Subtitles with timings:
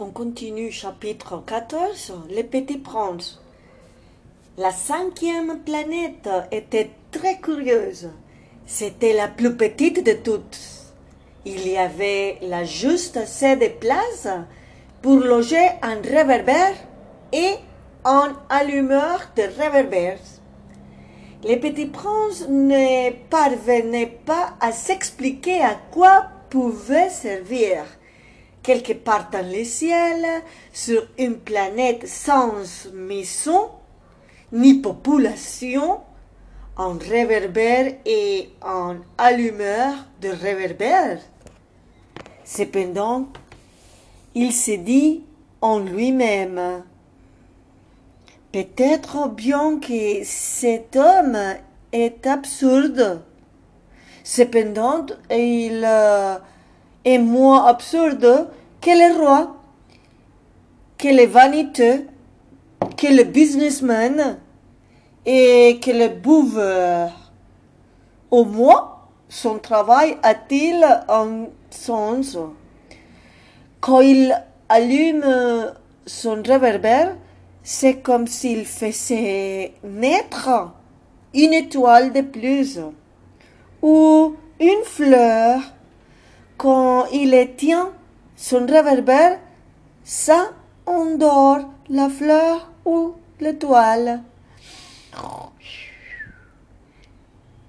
[0.00, 3.40] On continue chapitre 14, Les Petits Princes.
[4.58, 8.10] La cinquième planète était très curieuse.
[8.66, 10.58] C'était la plus petite de toutes.
[11.44, 14.26] Il y avait là juste assez de place
[15.00, 16.74] pour loger un réverbère
[17.32, 17.54] et
[18.04, 20.18] un allumeur de réverbères.
[21.44, 27.84] Les petits princes ne parvenaient pas à s'expliquer à quoi pouvait servir.
[28.64, 30.26] Quelque part dans le ciel,
[30.72, 32.54] sur une planète sans
[32.92, 33.68] maison,
[34.52, 36.00] ni population,
[36.76, 41.20] un réverbère et un allumeur de réverbère.
[42.44, 43.28] Cependant,
[44.34, 45.22] il se dit
[45.60, 46.82] en lui-même,
[48.50, 51.38] peut-être bien que cet homme
[51.92, 53.22] est absurde.
[54.24, 56.36] Cependant, il euh,
[57.04, 58.48] est moins absurde
[58.80, 59.56] que le roi,
[60.98, 62.06] que le vaniteux,
[62.96, 64.38] que le businessman
[65.26, 67.32] et que le bouveur.
[68.30, 72.38] Au moins, son travail a-t-il un sens?
[73.80, 74.34] Quand il
[74.68, 75.72] allume
[76.06, 77.16] son réverbère,
[77.62, 80.70] c'est comme s'il faisait naître
[81.34, 82.80] une étoile de plus
[83.82, 85.60] ou une fleur.
[86.56, 87.90] Quand il éteint
[88.36, 89.38] son réverbère,
[90.04, 90.50] ça
[90.86, 94.22] endort la fleur ou l'étoile.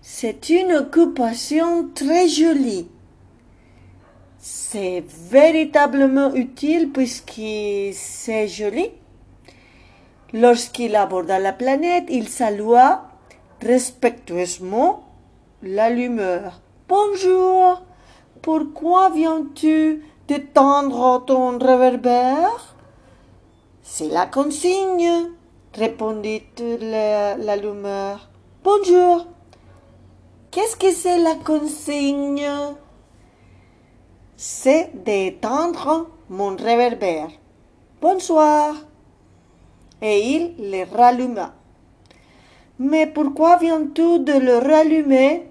[0.02, 2.88] C'est une occupation très jolie.
[4.40, 7.42] C'est véritablement utile puisque
[7.94, 8.92] c'est joli.
[10.34, 13.10] Lorsqu'il aborda la planète, il salua
[13.62, 15.04] respectueusement
[15.62, 16.62] l'allumeur.
[16.88, 17.84] Bonjour,
[18.42, 22.76] pourquoi viens-tu d'étendre ton réverbère?
[23.82, 25.30] C'est la consigne,
[25.74, 28.30] répondit l'allumeur.
[28.64, 29.28] Bonjour,
[30.52, 32.50] qu'est-ce que c'est la consigne?
[34.38, 37.30] C'est d'étendre mon réverbère.
[38.02, 38.76] Bonsoir.
[40.02, 41.54] Et il le ralluma.
[42.80, 45.48] Mais pourquoi viens-tu de le rallumer?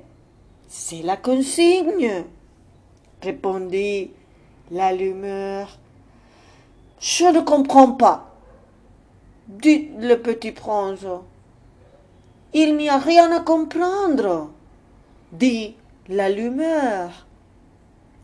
[0.69, 2.25] C'est la consigne,
[3.25, 4.11] répondit
[4.71, 5.79] l'allumeur.
[7.01, 8.35] Je ne comprends pas,
[9.49, 11.07] dit le petit prince.
[12.53, 14.51] Il n'y a rien à comprendre,
[15.33, 15.75] dit
[16.09, 17.27] l'allumeur.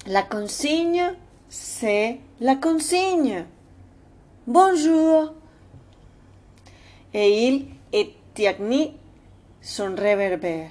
[0.07, 1.13] La consigne,
[1.49, 3.45] c'est la consigne.
[4.47, 5.35] Bonjour.
[7.13, 8.93] Et il éteignit
[9.61, 10.71] son réverbère.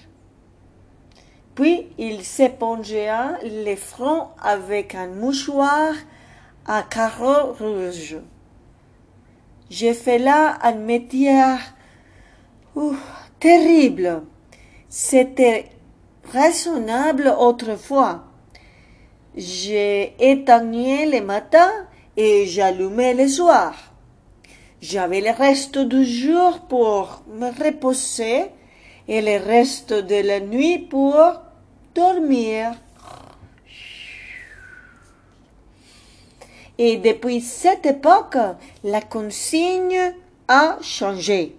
[1.60, 5.92] Puis il s'épongea les fronts avec un mouchoir
[6.66, 8.16] à carreaux rouges.
[9.70, 11.38] J'ai fait là un métier
[13.42, 14.24] terrible.
[14.88, 15.66] C'était
[16.32, 18.24] raisonnable autrefois.
[19.36, 21.70] J'ai éteigné le matin
[22.16, 23.74] et j'allumais le soir.
[24.80, 28.46] J'avais le reste du jour pour me reposer
[29.10, 31.18] et le reste de la nuit pour
[31.94, 32.74] dormir.
[36.78, 38.38] Et depuis cette époque,
[38.84, 40.14] la consigne
[40.48, 41.58] a changé.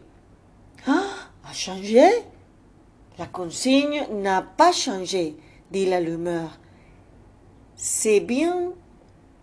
[0.86, 2.08] Ah, a changé?
[3.18, 5.36] La consigne n'a pas changé,
[5.70, 6.58] dit l'allumeur.
[7.76, 8.72] C'est bien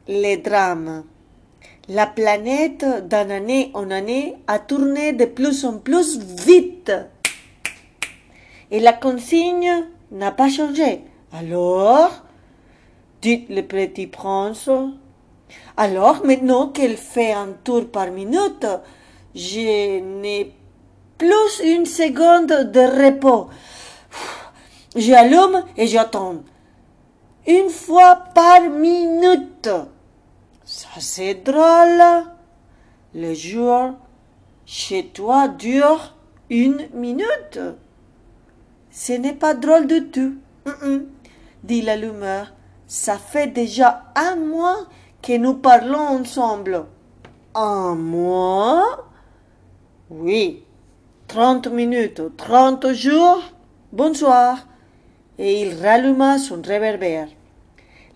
[0.08, 1.04] les drames.
[1.88, 6.92] La planète, d'année en année, a tourné de plus en plus vite.
[8.72, 11.04] Et la consigne n'a pas changé.
[11.32, 12.12] Alors,
[13.22, 14.70] dit le petit prince,
[15.76, 18.66] alors maintenant qu'elle fait un tour par minute,
[19.36, 20.54] je n'ai
[21.18, 23.48] plus une seconde de repos.
[24.96, 26.44] J'allume et j'attends.
[27.46, 29.70] Une fois par minute.
[30.66, 32.04] Ça c'est drôle.
[33.14, 33.92] Le jour
[34.66, 36.16] chez toi dure
[36.50, 37.60] une minute.
[39.00, 40.34] Ce n'est pas drôle du tout,
[41.64, 42.52] dit l'allumeur.
[42.88, 44.88] Ça fait déjà un mois
[45.22, 46.84] que nous parlons ensemble.
[47.54, 49.08] Un mois?
[50.10, 50.64] Oui.
[51.28, 53.44] Trente minutes, trente jours?
[53.94, 54.66] Bonsoir.
[55.38, 57.28] Et il ralluma son réverbère.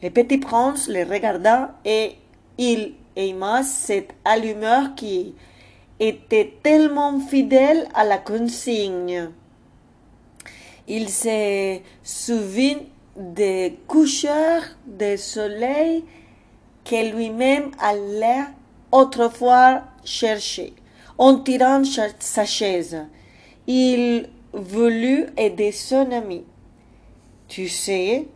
[0.01, 2.15] Le petit prince le regarda et
[2.57, 5.35] il aima cette allumeur qui
[5.99, 9.29] était tellement fidèle à la consigne.
[10.87, 12.79] Il se souvint
[13.15, 16.03] des coucheurs de soleil
[16.83, 18.45] que lui-même allait
[18.91, 20.73] autrefois chercher,
[21.17, 21.83] en tirant
[22.19, 23.05] sa chaise.
[23.67, 26.43] Il voulut aider son ami.
[27.47, 28.27] Tu sais,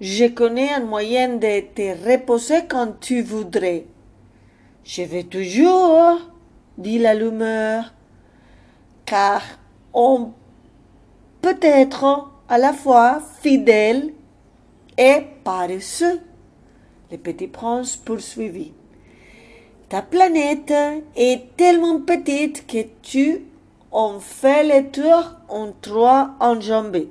[0.00, 3.86] je connais un moyen de te reposer quand tu voudrais.
[4.84, 6.18] Je vais toujours,
[6.76, 7.94] dit l'allumeur,
[9.06, 9.42] car
[9.92, 10.32] on
[11.44, 14.14] peut être à la fois fidèle
[14.96, 16.22] et paresseux.
[17.12, 18.72] Le petit prince poursuivit.
[19.90, 20.72] Ta planète
[21.14, 23.42] est tellement petite que tu
[23.92, 27.10] en fais le tour en trois enjambées.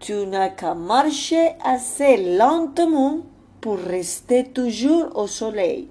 [0.00, 3.26] Tu n'as qu'à marcher assez lentement
[3.60, 5.88] pour rester toujours au soleil.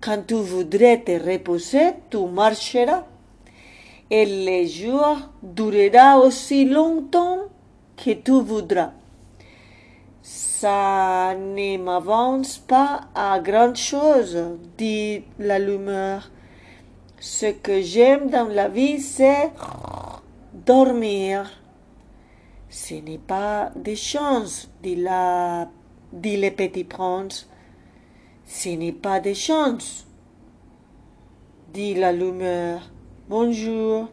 [0.00, 3.04] Quand tu voudrais te reposer, tu marcheras.
[4.10, 7.38] Et le jour durera aussi longtemps
[7.96, 8.90] que tu voudras.
[10.22, 14.36] Ça ne m'avance pas à grand chose,
[14.76, 16.30] dit l'allumeur.
[17.20, 19.52] Ce que j'aime dans la vie, c'est
[20.52, 21.50] dormir.
[22.68, 25.68] Ce n'est pas des chances, dit, la,
[26.12, 27.48] dit le petit prince.
[28.44, 30.06] Ce n'est pas des chances,
[31.72, 32.80] dit l'allumeur.
[33.30, 34.08] Bonjour.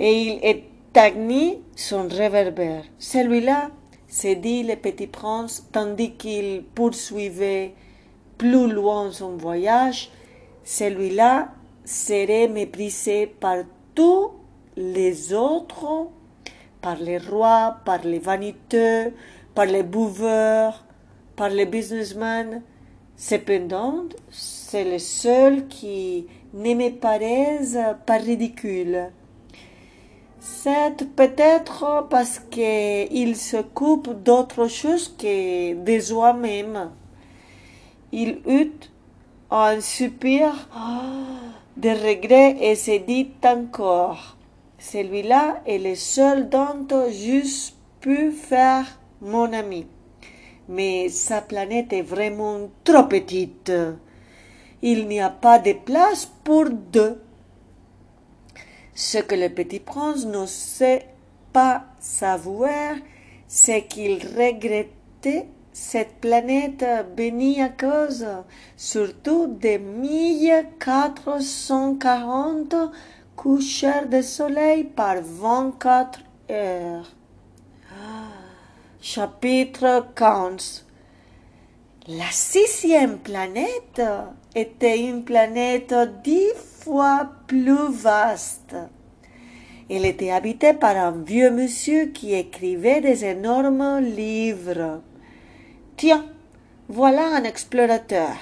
[0.00, 2.82] Et il éteignit son réverbère.
[2.98, 3.70] Celui-là
[4.08, 7.74] se dit le petit prince, tandis qu'il poursuivait
[8.36, 10.10] plus loin son voyage,
[10.64, 11.52] celui-là
[11.84, 13.58] serait méprisé par
[13.94, 14.32] tous
[14.76, 16.08] les autres,
[16.80, 19.12] par les rois, par les vaniteux,
[19.54, 20.84] par les bouveurs,
[21.36, 22.62] par les businessmen.
[23.16, 27.76] Cependant, c'est le seul qui ne me paraisse
[28.06, 29.10] pas ridicule.
[30.40, 36.92] C'est peut-être parce qu'il se coupe d'autre chose que de soi-même.
[38.10, 38.72] Il eut
[39.50, 40.68] un soupir
[41.76, 44.38] de regret et se dit encore
[44.78, 48.86] Celui-là est le seul dont j'eusse pu faire
[49.20, 49.86] mon ami.
[50.68, 53.72] Mais sa planète est vraiment trop petite.
[54.82, 57.20] Il n'y a pas de place pour deux.
[58.94, 61.08] Ce que le petit prince ne sait
[61.52, 62.94] pas savoir,
[63.48, 66.84] c'est qu'il regrettait cette planète
[67.14, 68.26] bénie à cause
[68.76, 72.74] surtout des 1440
[73.36, 76.20] couchers de soleil par 24
[76.50, 77.12] heures.
[79.02, 80.86] Chapitre 15
[82.08, 84.00] La sixième planète
[84.56, 85.94] était une planète
[86.24, 88.74] dix fois plus vaste.
[89.90, 95.02] Elle était habitée par un vieux monsieur qui écrivait des énormes livres.
[95.98, 96.24] Tiens,
[96.88, 98.34] voilà un explorateur,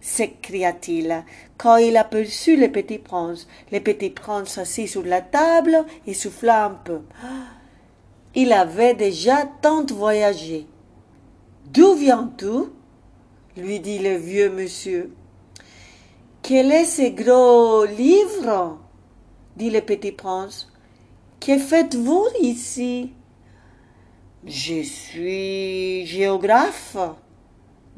[0.00, 1.22] s'écria-t-il,
[1.58, 3.46] quand il aperçut le petit prince.
[3.70, 7.00] Le petit prince s'assit sur la table et souffla un peu.
[8.34, 10.66] Il avait déjà tant voyagé.
[11.66, 12.70] D'où viens-tu
[13.58, 15.12] lui dit le vieux monsieur.
[16.48, 18.78] Quel est ce gros livre?
[19.54, 20.72] dit le petit prince.
[21.38, 23.12] Que faites-vous ici?
[24.46, 26.96] Je suis géographe,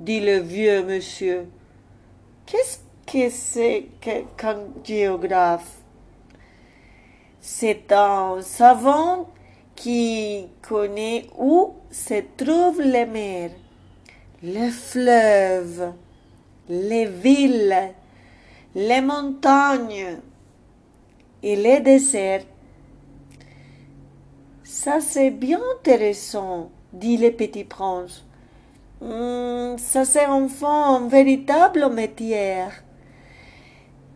[0.01, 1.47] dit le vieux monsieur.
[2.45, 5.77] Qu'est-ce que c'est qu'un géographe?
[7.41, 9.31] C'est un savant
[9.77, 13.53] qui connaît où se trouvent les mers,
[14.43, 15.93] les fleuves,
[16.69, 17.95] les villes,
[18.75, 20.19] les montagnes
[21.43, 22.45] et les déserts.
[24.63, 28.25] Ça c'est bien intéressant, dit le petit prince.
[29.01, 32.65] Hmm, ça c'est enfin un véritable métier.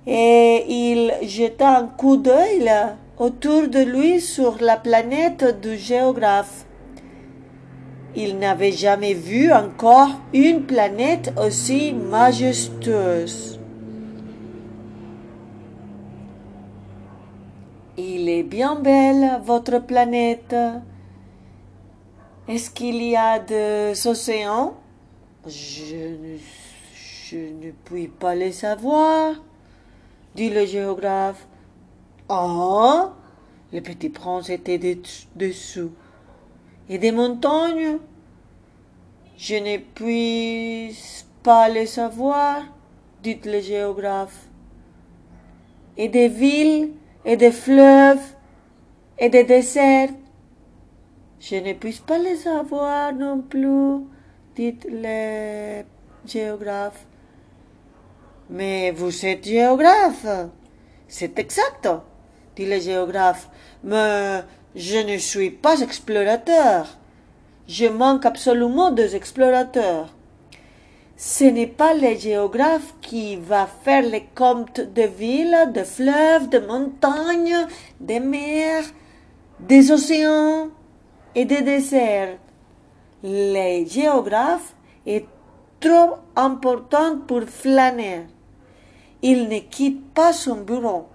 [0.06, 2.70] Et il jeta un coup d'œil
[3.18, 6.66] autour de lui sur la planète du géographe.
[8.14, 13.58] Il n'avait jamais vu encore une planète aussi majestueuse.
[17.96, 20.54] Il est bien belle, votre planète.
[22.48, 24.74] Est-ce qu'il y a des océans
[25.46, 29.34] je ne, puis pas les savoir,
[30.34, 31.46] dit le géographe.
[32.28, 33.12] Ah
[33.72, 34.78] Le petit prince était
[35.36, 35.90] dessous.
[36.88, 37.98] Et des montagnes?
[39.36, 40.96] Je ne puis
[41.42, 42.62] pas les savoir,
[43.22, 44.46] dit le géographe.
[45.98, 46.92] Et des villes?
[47.24, 48.22] Et des fleuves
[49.18, 50.10] et des déserts.
[51.40, 54.04] Je ne puis pas les savoir non plus,
[54.56, 55.82] dit le
[56.26, 57.06] géographe.
[58.50, 60.26] Mais vous êtes géographe.
[61.08, 61.88] C'est exact,
[62.56, 63.48] dit le géographe.
[63.82, 64.42] Mais
[64.74, 66.98] je ne suis pas explorateur.
[67.66, 70.14] Je manque absolument des explorateurs.
[71.16, 76.58] Ce n'est pas le géographe qui va faire les comptes de villes, de fleuves, de
[76.58, 77.68] montagnes,
[78.00, 78.82] des mers,
[79.60, 80.70] des océans
[81.36, 82.36] et des déserts.
[83.22, 84.74] Le géographe
[85.06, 85.26] est
[85.78, 88.26] trop important pour flâner.
[89.22, 91.06] Il ne quitte pas son bureau,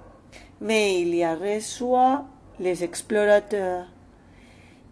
[0.62, 2.24] mais il y reçoit
[2.58, 3.88] les explorateurs.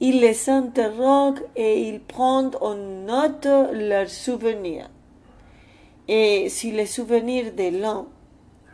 [0.02, 4.90] Il les interroge et il prend en note leurs souvenirs.
[6.08, 8.06] Et si les souvenirs de l'un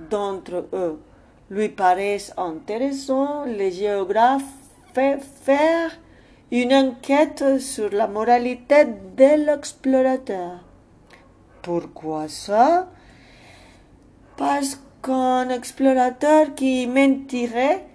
[0.10, 1.00] d'entre eux
[1.50, 4.44] lui paraissent intéressants, le géographe
[4.94, 5.92] fait faire
[6.52, 10.60] une enquête sur la moralité de l'explorateur.
[11.63, 12.90] Pourquoi ça?
[14.38, 17.86] Parce qu'un explorateur qui mentirait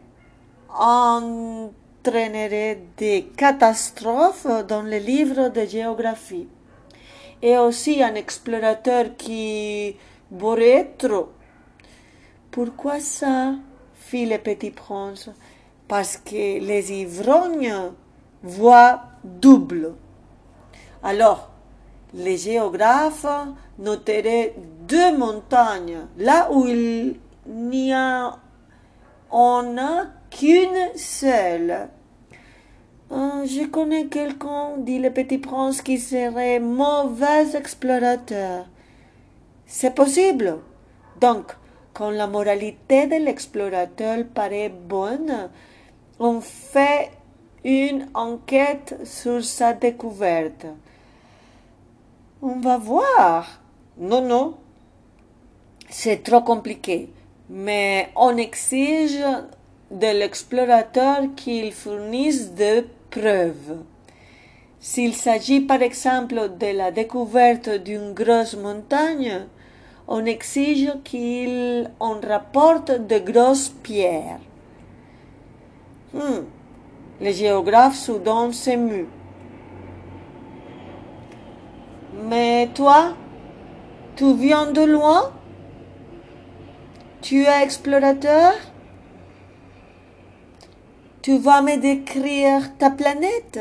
[0.71, 6.49] entraînerait des catastrophes dans les livres de géographie.
[7.41, 9.97] Et aussi un explorateur qui
[10.31, 11.31] boirait trop.
[12.51, 13.55] Pourquoi ça
[14.09, 15.31] fit le petit prince.
[15.87, 17.93] Parce que les ivrognes
[18.43, 19.95] voient double.
[21.03, 21.51] Alors,
[22.15, 23.27] les géographes
[23.79, 24.55] noteraient
[24.89, 27.17] deux montagnes, là où il
[27.47, 28.33] n'y en
[29.31, 31.89] a qu'une seule.
[33.11, 38.67] Euh, je connais quelqu'un, dit le petit prince, qui serait mauvais explorateur.
[39.67, 40.59] C'est possible.
[41.21, 41.53] Donc,
[41.95, 45.49] quand la moralité de l'explorateur paraît bonne,
[46.21, 47.11] on fait
[47.65, 50.67] une enquête sur sa découverte.
[52.43, 53.61] On va voir.
[53.97, 54.55] Non, non.
[55.89, 57.11] C'est trop compliqué.
[57.49, 59.25] Mais on exige
[59.91, 63.79] de l'explorateur qu'il fournisse des preuves.
[64.81, 69.47] S'il s'agit par exemple de la découverte d'une grosse montagne,
[70.07, 74.41] on exige qu'il en rapporte de grosses pierres.
[76.15, 76.45] Hmm.
[77.21, 79.09] Le géographe soudain s'émut.
[82.25, 83.15] Mais toi,
[84.17, 85.33] tu viens de loin?
[87.21, 88.55] Tu es explorateur?
[91.29, 93.61] Tu vas me décrire ta planète?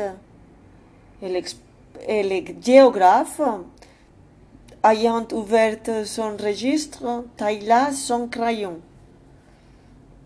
[1.20, 3.42] Et le géographe,
[4.82, 8.78] ayant ouvert son registre, tailla son crayon.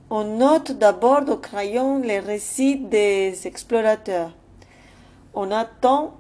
[0.09, 4.31] On note d'abord au crayon les récits des explorateurs.
[5.35, 6.15] On attend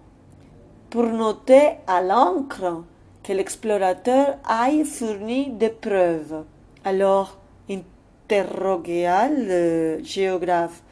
[0.90, 2.82] pour noter à l'encre
[3.22, 6.42] que l'explorateur aille fourni des preuves.
[6.84, 7.38] Alors,
[7.70, 10.82] interrogea le géographe.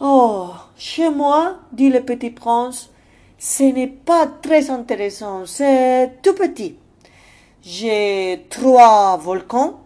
[0.00, 2.90] Oh, chez moi, dit le petit prince,
[3.36, 6.76] ce n'est pas très intéressant, c'est tout petit.
[7.62, 9.80] J'ai trois volcans,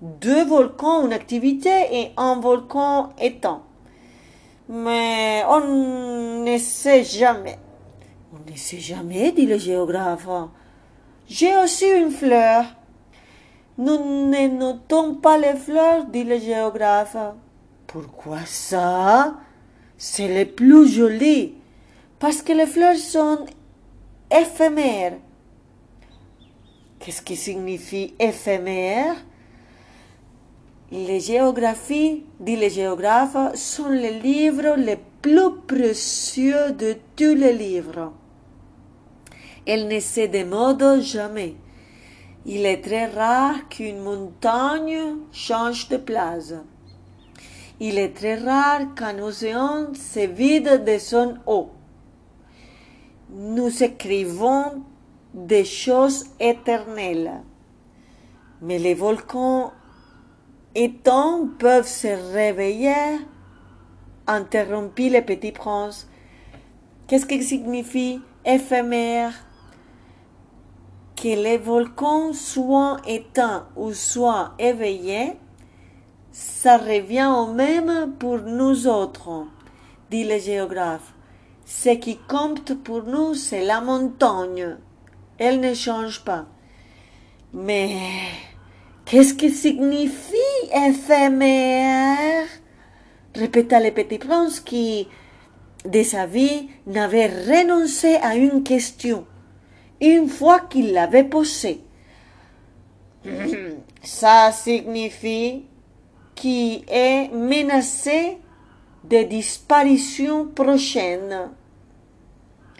[0.00, 3.60] deux volcans en activité et un volcan éteint.
[4.70, 7.58] Mais on ne sait jamais.
[8.32, 10.26] On ne sait jamais, dit le géographe.
[11.28, 12.64] J'ai aussi une fleur.
[13.76, 17.18] Nous ne notons pas les fleurs, dit le géographe.
[17.94, 19.36] Pourquoi ça?
[19.96, 21.54] C'est le plus joli
[22.18, 23.46] parce que les fleurs sont
[24.28, 25.18] éphémères.
[26.98, 29.14] Qu'est-ce qui signifie éphémère?
[30.90, 38.12] Les géographies, dit les géographes, sont les livres les plus précieux de tous les livres.
[39.68, 41.54] Elles ne se démodent jamais.
[42.44, 46.54] Il est très rare qu'une montagne change de place.
[47.86, 51.64] Il est très rare qu'un océan se vide de son eau
[53.34, 54.84] nous écrivons
[55.32, 57.42] des choses éternelles.
[58.62, 59.72] Mais les volcans
[60.74, 63.18] éteints peuvent se réveiller,
[64.26, 66.08] interrompit le petit prince.
[67.06, 69.32] Qu'est-ce que signifie éphémère?
[71.16, 75.32] Que les volcans soient éteints ou soient éveillés,
[76.34, 79.46] ça revient au même pour nous autres,
[80.10, 81.14] dit le géographe.
[81.64, 84.76] Ce qui compte pour nous, c'est la montagne.
[85.38, 86.46] Elle ne change pas.
[87.52, 87.98] Mais
[89.04, 90.34] qu'est-ce que signifie
[90.72, 92.46] éphémère?
[93.36, 95.06] répéta le petit prince qui,
[95.84, 99.24] de sa vie, n'avait renoncé à une question
[100.00, 101.80] une fois qu'il l'avait posé.
[104.02, 105.64] Ça signifie
[106.34, 108.38] qu'il est menacé
[109.04, 111.50] de disparition prochaine.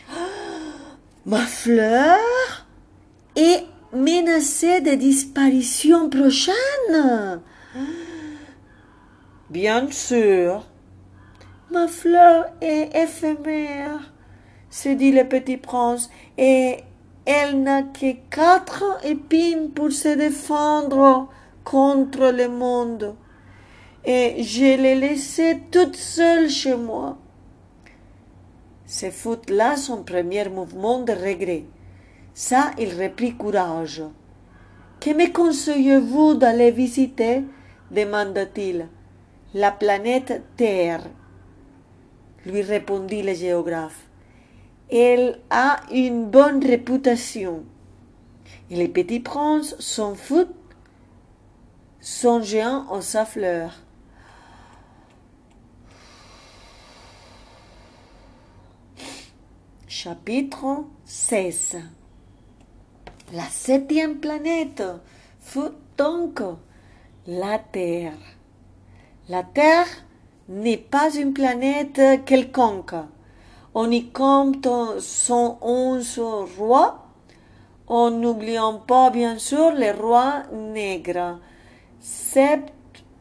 [1.25, 2.19] Ma fleur
[3.35, 7.41] est menacée de disparition prochaine?
[9.49, 10.65] Bien sûr.
[11.71, 14.13] Ma fleur est éphémère,
[14.69, 16.77] se dit le petit prince, et
[17.25, 21.27] elle n'a que quatre épines pour se défendre
[21.63, 23.15] contre le monde.
[24.05, 27.17] Et je l'ai laissée toute seule chez moi.
[28.85, 31.63] Ce fut là son premier mouvement de regret.
[32.35, 34.03] Ça, il reprit courage.
[34.99, 37.43] Que me conseillez-vous d'aller visiter?
[37.89, 38.87] demanda-t-il.
[39.55, 41.03] La planète Terre,
[42.45, 44.07] lui répondit le géographe.
[44.91, 47.63] Elle a une bonne réputation.
[48.69, 50.53] Et les petits princes s'en foutent,
[52.01, 53.84] songeant en sa fleur.
[59.97, 61.77] Chapitre 16
[63.31, 64.83] La septième planète
[65.39, 66.41] fut donc
[67.25, 68.11] la Terre.
[69.29, 69.87] La Terre
[70.49, 72.95] n'est pas une planète quelconque.
[73.73, 74.67] On y compte
[74.99, 76.21] 111
[76.57, 77.05] rois,
[77.87, 81.39] en n'oubliant pas bien sûr les rois nègres,
[82.01, 82.65] sept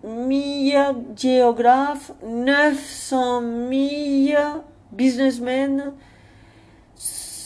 [0.02, 0.76] mille
[1.14, 4.42] géographes, 900 000
[4.90, 5.92] businessmen,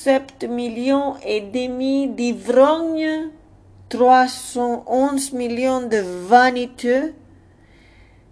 [0.08, 3.28] sept millions et demi d'ivrognes,
[3.90, 7.12] 311 millions de vaniteux,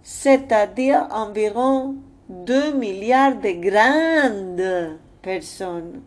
[0.01, 1.97] c'est-à-dire environ
[2.29, 6.01] 2 milliards de grandes personnes.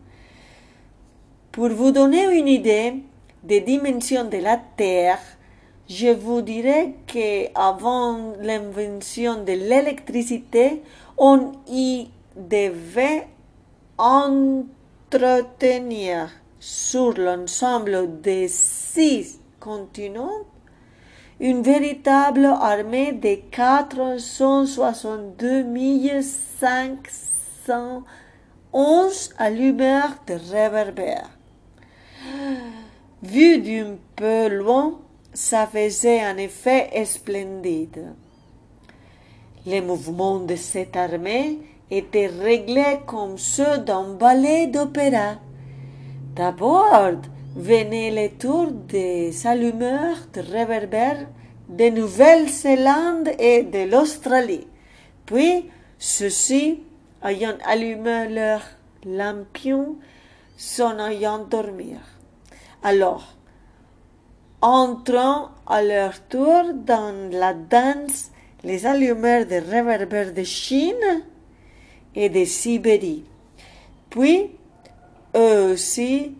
[1.53, 2.95] Pour vous donner une idée
[3.41, 5.19] des dimensions de la Terre,
[5.87, 10.83] je vous dirais qu'avant l'invention de l'électricité,
[11.17, 13.25] on y devait
[16.59, 20.45] sur l'ensemble des six continents
[21.41, 25.65] une véritable armée de 462
[26.59, 31.31] 511 allumeurs de réverbères.
[33.23, 34.99] Vu d'un peu loin,
[35.33, 38.13] ça faisait un effet splendide.
[39.65, 41.57] Les mouvements de cette armée
[41.91, 45.35] étaient réglés comme ceux d'un ballet d'opéra.
[46.35, 47.19] D'abord,
[47.55, 51.27] venaient les tours des allumeurs de réverbères
[51.67, 54.67] de Nouvelle-Zélande et de l'Australie.
[55.25, 56.81] Puis, ceux-ci,
[57.23, 58.61] ayant allumé leur
[59.05, 59.97] lampion,
[60.57, 61.97] s'en ayant dormir.
[62.83, 63.35] Alors,
[64.61, 68.31] entrant à leur tour dans la danse
[68.63, 71.23] les allumeurs de réverbères de Chine
[72.15, 73.23] et de Sibérie.
[74.09, 74.51] Puis,
[75.35, 76.33] eux aussi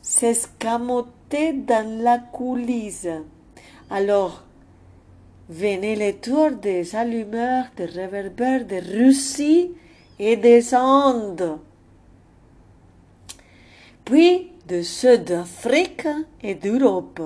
[0.00, 3.08] s'escamoter dans la coulisse.
[3.90, 4.42] Alors,
[5.48, 9.70] venaient les tours des allumeurs de réverbères de Russie
[10.18, 11.58] et des Andes,
[14.04, 16.06] puis de ceux d'Afrique
[16.42, 17.20] et d'Europe,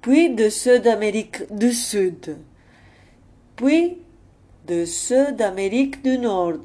[0.00, 2.36] puis de ceux d'Amérique du Sud,
[3.56, 3.98] puis
[4.66, 6.62] de ceux d'Amérique du Nord.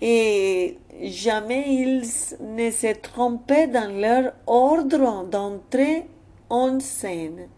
[0.00, 2.02] Et jamais ils
[2.40, 6.06] ne se trompaient dans leur ordre d'entrée
[6.48, 7.48] en scène.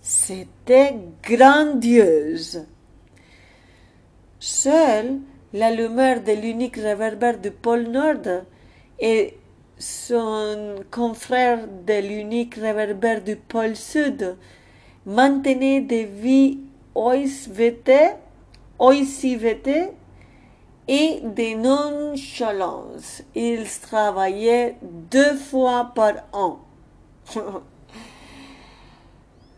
[0.00, 2.64] C'était grandiose.
[4.38, 5.18] Seul
[5.52, 8.44] l'allumeur de l'unique réverbère du pôle Nord
[8.98, 9.36] et
[9.78, 14.36] son confrère de l'unique réverbère du pôle Sud
[15.06, 16.60] maintenaient des vies
[16.94, 18.14] OICVT
[20.90, 23.22] et des nonchalances.
[23.36, 26.58] Ils travaillaient deux fois par an.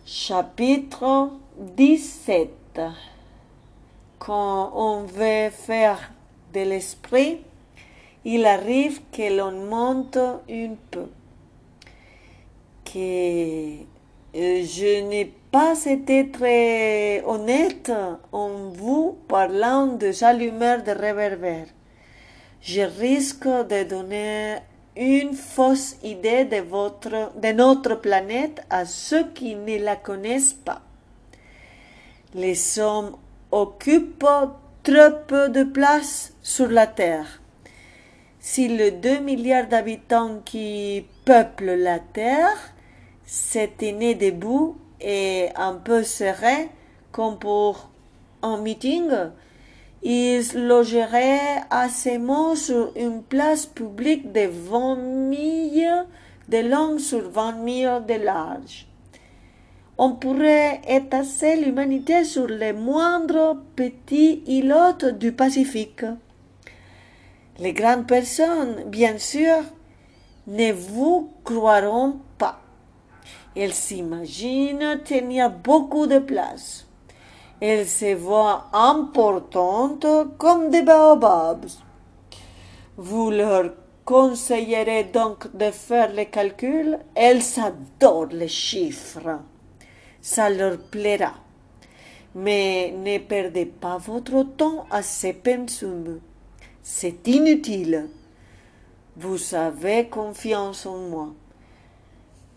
[0.04, 2.82] Chapitre 17
[4.18, 6.12] Quand on veut faire
[6.52, 7.40] de l'esprit,
[8.26, 11.06] il arrive que l'on monte un peu.
[12.84, 13.78] Que
[14.34, 17.92] je n'ai pas été très honnête
[18.32, 21.66] en vous parlant des allumeurs de réverbères.
[22.62, 24.56] Je risque de donner
[24.96, 30.80] une fausse idée de, votre, de notre planète à ceux qui ne la connaissent pas.
[32.34, 33.16] Les hommes
[33.50, 34.24] occupent
[34.82, 37.40] trop peu de place sur la Terre.
[38.40, 42.58] si les deux milliards d'habitants qui peuplent la Terre
[43.24, 46.70] s'étaient nés debout et un peu serrés
[47.10, 47.90] comme pour
[48.42, 49.10] un meeting,
[50.02, 56.06] ils logeraient aisément sur une place publique de 20 milles
[56.48, 58.86] de long sur 20 milles de large.
[59.98, 66.04] On pourrait étasser l'humanité sur les moindres petits îlots du Pacifique.
[67.58, 69.58] Les grandes personnes, bien sûr,
[70.46, 72.61] ne vous croiront pas.
[73.54, 76.86] Qu'il y a beaucoup de place.
[77.60, 80.06] Elles se voient importantes
[80.38, 81.66] comme des baobabs.
[82.96, 86.98] Vous leur conseillerez donc de faire les calculs.
[87.14, 89.40] Elles adorent les chiffres.
[90.20, 91.34] Ça leur plaira.
[92.34, 96.20] Mais ne perdez pas votre temps à ces pensums.
[96.82, 98.08] C'est inutile.
[99.16, 101.28] Vous avez confiance en moi.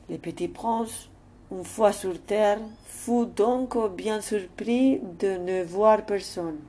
[0.09, 1.09] Le petit prince,
[1.51, 6.59] une fois sur terre, fut donc bien surpris de ne voir personne.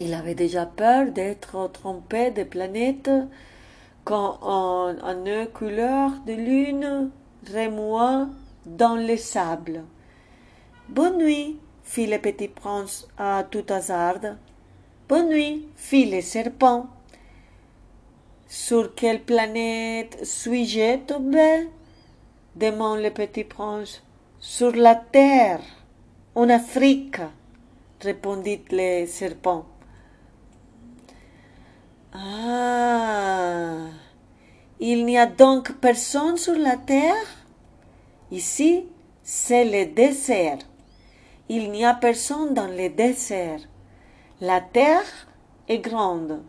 [0.00, 3.10] Il avait déjà peur d'être trompé des planètes
[4.04, 7.10] quand un, un couleur de lune
[7.52, 8.28] remua
[8.66, 9.84] dans les sables.
[10.88, 14.20] Bonne nuit, fit le petit prince à tout hasard.
[15.08, 16.86] Bonne nuit, fit le serpent.
[18.48, 21.68] Sur quelle planète suis-je tombé?
[22.58, 24.02] Demanda le petit prince.
[24.40, 25.60] Sur la terre,
[26.34, 27.20] en Afrique,
[28.00, 29.66] répondit le serpent.
[32.12, 33.86] Ah,
[34.80, 37.26] il n'y a donc personne sur la terre?
[38.30, 38.86] Ici,
[39.22, 40.58] c'est le désert.
[41.48, 43.60] Il n'y a personne dans le désert.
[44.40, 45.28] La terre
[45.68, 46.42] est grande,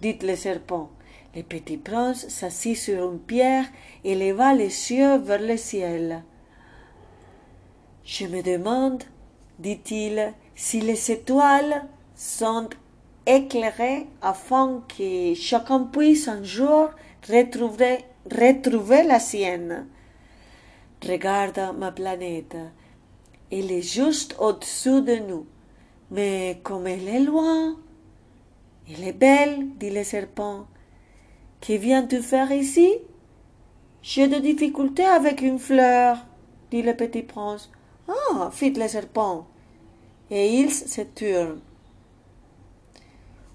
[0.00, 0.90] dit le serpent.
[1.34, 3.64] Le petit prince s'assit sur une pierre
[4.04, 6.24] et leva les yeux vers le ciel.
[8.04, 9.02] Je me demande,
[9.58, 12.68] dit-il, si les étoiles sont
[13.24, 16.90] éclairées afin que chacun puisse un jour
[17.28, 17.98] retrouver,
[19.06, 19.86] la sienne.
[21.02, 22.56] Regarde ma planète.
[23.50, 25.46] Elle est juste au-dessous de nous.
[26.10, 27.76] Mais comme elle est loin,
[28.90, 30.66] elle est belle, dit le serpent.
[31.62, 32.92] Que viens-tu faire ici?
[34.02, 36.18] J'ai des difficultés avec une fleur,
[36.72, 37.70] dit le petit prince.
[38.08, 39.46] Ah, fit le serpent.
[40.28, 41.58] Et ils se turent.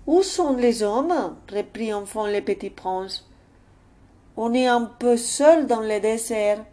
[0.06, 1.36] Où sont les hommes?
[1.52, 3.30] reprit enfin le petit prince.
[4.38, 6.64] On est un peu seul dans le désert.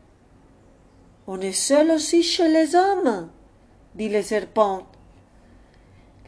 [1.27, 3.29] On est seul aussi chez les hommes,
[3.97, 4.87] dit le serpent.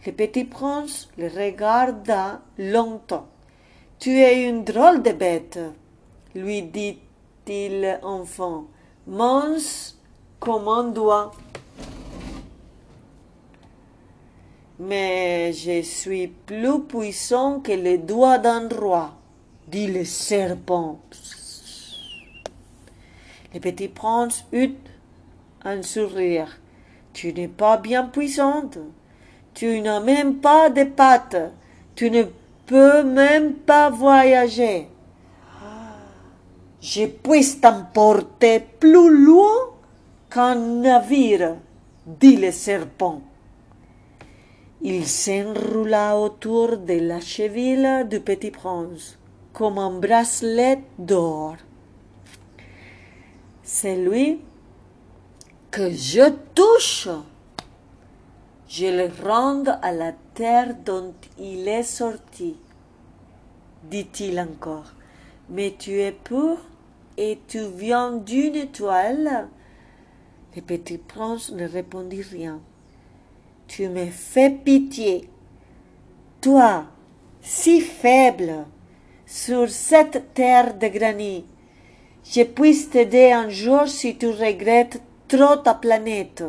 [0.04, 3.28] Le petit prince le regarda longtemps.
[3.98, 5.58] Tu es une drôle de bête,
[6.34, 8.66] lui dit-il enfin,
[9.06, 9.98] mince
[10.38, 11.32] comme un doigt.
[14.78, 19.14] Mais je suis plus puissant que les doigts d'un roi,
[19.66, 21.00] dit le serpent.
[23.54, 24.74] Le petit prince eut
[25.64, 26.58] un sourire.
[27.14, 28.76] Tu n'es pas bien puissante.
[29.54, 31.52] Tu n'as même pas de pattes.
[31.94, 32.24] Tu ne
[32.66, 34.88] peux même pas voyager.
[36.80, 39.70] Je puis t'emporter plus loin
[40.30, 41.56] qu'un navire,
[42.06, 43.22] dit le serpent.
[44.82, 49.18] Il s'enroula autour de la cheville du petit prince
[49.52, 51.56] comme un bracelet d'or.
[53.62, 54.40] C'est lui
[55.70, 57.08] que je touche.
[58.68, 62.56] Je le rends à la terre dont il est sorti,
[63.84, 64.92] dit-il encore.
[65.48, 66.58] Mais tu es pur
[67.16, 69.48] et tu viens d'une étoile.
[70.56, 72.60] Le petit prince ne répondit rien.
[73.68, 75.30] Tu me fais pitié.
[76.40, 76.86] Toi,
[77.40, 78.64] si faible,
[79.26, 81.44] sur cette terre de granit,
[82.24, 86.42] je puisse t'aider un jour si tu regrettes trop ta planète.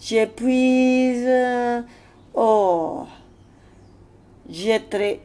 [0.00, 1.26] Je puis...
[1.26, 1.82] Euh,
[2.34, 3.06] oh,
[4.48, 5.20] j'ai très,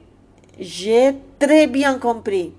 [0.59, 2.53] j'ai très bien compris.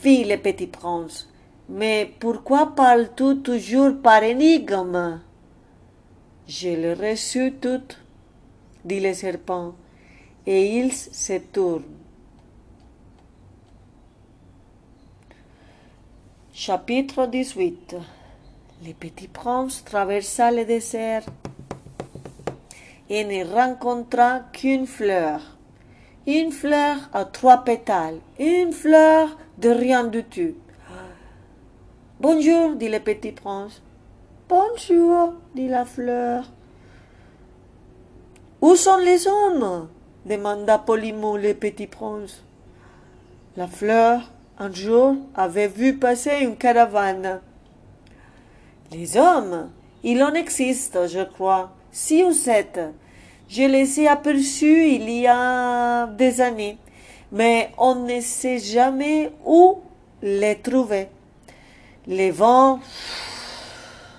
[0.00, 1.28] Fit le petit prince.
[1.68, 5.20] Mais pourquoi parles-tu toujours par énigme?
[6.48, 7.82] Je le reçu tout,
[8.84, 9.74] dit le serpent,
[10.44, 11.84] et il se tourne.
[16.52, 17.96] Chapitre 18
[18.84, 21.22] Le petit prince traversa le désert
[23.08, 25.56] et ne rencontra qu'une fleur,
[26.26, 30.54] une fleur à trois pétales, une fleur de rien du tout.
[32.18, 33.80] Bonjour, dit le petit prince.
[34.48, 36.50] Bonjour, dit la fleur.
[38.60, 39.90] Où sont les hommes?
[40.26, 42.42] demanda poliment le petit prince.
[43.56, 47.40] La fleur, un jour, avait vu passer une caravane.
[48.92, 49.70] Les hommes,
[50.02, 52.78] il en existe, je crois, six ou sept.
[53.48, 56.76] Je les ai aperçus il y a des années,
[57.30, 59.80] mais on ne sait jamais où
[60.20, 61.08] les trouver.
[62.06, 62.80] Les vents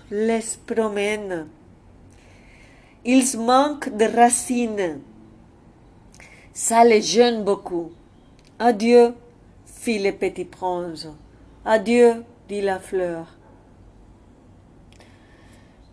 [0.09, 1.47] les promènent.
[3.05, 5.01] Ils manquent de racines.
[6.51, 7.91] Ça les gêne beaucoup.
[8.57, 9.13] Adieu,
[9.65, 11.07] fit le petit prince.
[11.63, 13.27] Adieu, dit la fleur.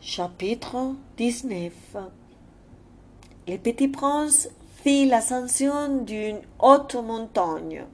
[0.03, 1.73] Chapitre 19
[3.47, 4.49] Le petit prince
[4.83, 7.85] fit l'ascension d'une haute montagne.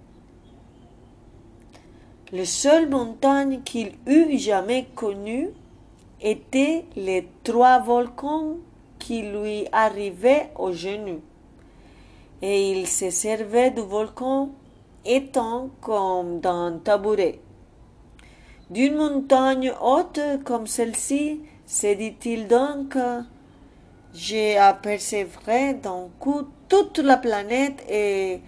[2.31, 5.49] La seule montagne qu'il eût jamais connue
[6.21, 8.59] était les trois volcans
[9.01, 11.23] qui lui arrivaient aux genoux.
[12.41, 14.51] Et il se servait du volcan
[15.05, 17.41] étant comme d'un tabouret.
[18.71, 22.97] D'une montagne haute comme celle-ci, se dit-il donc,
[24.15, 28.41] j'ai apercevrai d'un coup toute la planète et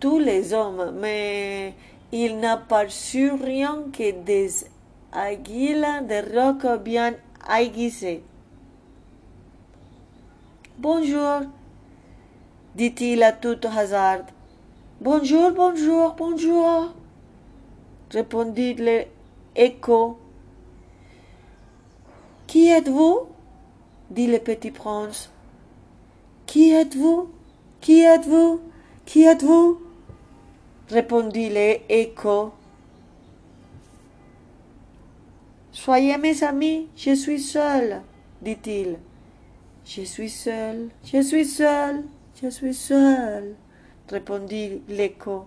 [0.00, 1.74] tous les hommes, mais
[2.12, 4.66] il n'a pas su rien que des
[5.14, 7.14] aiguilles de roc bien
[7.48, 8.22] aiguisées.
[10.78, 11.42] Bonjour,
[12.74, 14.26] dit-il à tout hasard.
[15.00, 16.92] Bonjour, bonjour, bonjour,
[18.10, 20.18] répondit l'écho.
[22.56, 23.26] Qui êtes-vous?
[24.10, 25.30] dit le petit prince.
[26.46, 27.28] Qui êtes-vous?
[27.82, 28.60] Qui êtes-vous?
[29.04, 29.78] Qui êtes-vous?
[30.88, 32.52] répondit l'écho.
[35.70, 38.00] Soyez mes amis, je suis seul,
[38.40, 38.96] dit-il.
[39.84, 42.04] Je suis seul, je suis seul,
[42.42, 43.54] je suis seul,
[44.08, 45.44] répondit l'écho.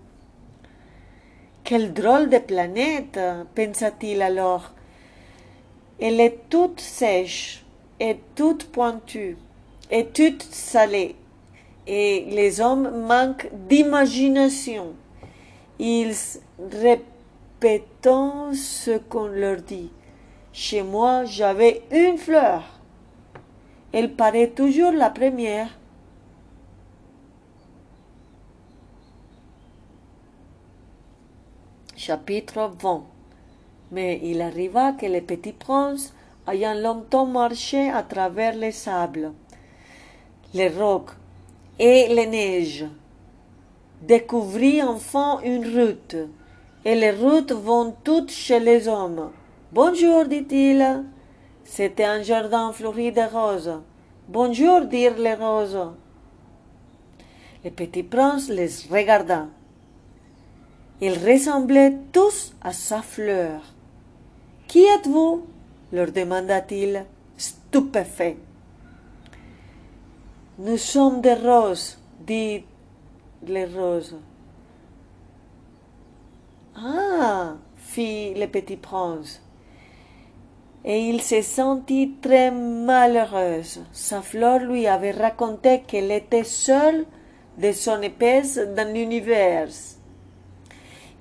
[1.64, 3.20] Quelle drôle de planète,
[3.56, 4.76] pensa-t-il alors.
[6.02, 7.66] Elle est toute sèche
[8.00, 9.38] et toute pointue
[9.92, 11.16] et toute salée,
[11.88, 14.94] et les hommes manquent d'imagination.
[15.80, 16.14] Ils
[16.72, 17.84] répètent
[18.54, 19.92] ce qu'on leur dit.
[20.54, 22.64] Chez moi, j'avais une fleur.
[23.92, 25.78] Elle paraît toujours la première.
[31.96, 33.09] Chapitre 20
[33.92, 36.14] Mais il arriva que le petit prince,
[36.48, 39.34] ayant longtemps marché à travers les sables,
[40.54, 41.12] les rocs
[41.80, 42.86] et les neiges,
[44.02, 46.16] découvrit enfin une route,
[46.86, 49.32] et les routes vont toutes chez les hommes.
[49.72, 51.04] Bonjour, dit-il.
[51.64, 53.80] C'était un jardin fleuri de roses.
[54.28, 55.92] Bonjour, dirent les roses.
[57.64, 59.48] Le petit prince les regarda.
[61.02, 63.62] Ils ressemblaient tous à sa fleur.
[64.70, 65.48] Qui êtes-vous?
[65.92, 67.06] leur demanda-t-il,
[67.36, 68.38] stupéfait.
[70.60, 72.64] Nous sommes des roses, dit
[73.48, 74.16] les roses.
[76.76, 79.42] Ah, fit le petit prince.
[80.86, 83.84] Et il se sentit très malheureuse.
[83.92, 87.06] Sa fleur lui avait raconté qu'elle était seule
[87.58, 89.70] de son épaisse dans l'univers.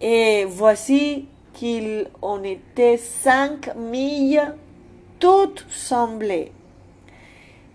[0.03, 1.27] Et voici
[1.59, 4.55] qu'il en était cinq mille
[5.19, 6.53] toutes semblées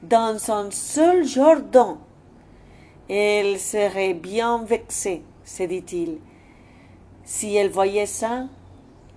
[0.01, 1.97] dans un seul jardin.
[3.09, 6.19] Elle serait bien vexée, se dit-il.
[7.25, 8.45] Si elle voyait ça,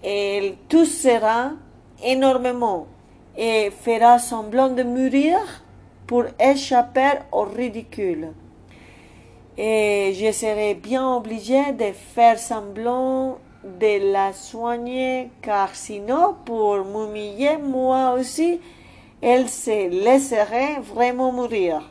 [0.03, 1.53] elle toussera
[2.03, 2.89] énormément
[3.37, 5.39] et fera semblant de mourir
[6.09, 8.33] pour échapper au ridicule.
[9.57, 13.39] Et je serai bien obligé de faire semblant
[13.81, 18.61] de la soigner, car sinon, pour m'humilier moi aussi,
[19.21, 21.91] elle se laisserait vraiment mourir.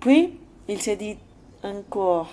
[0.00, 1.18] Puis, il se dit
[1.62, 2.30] encore,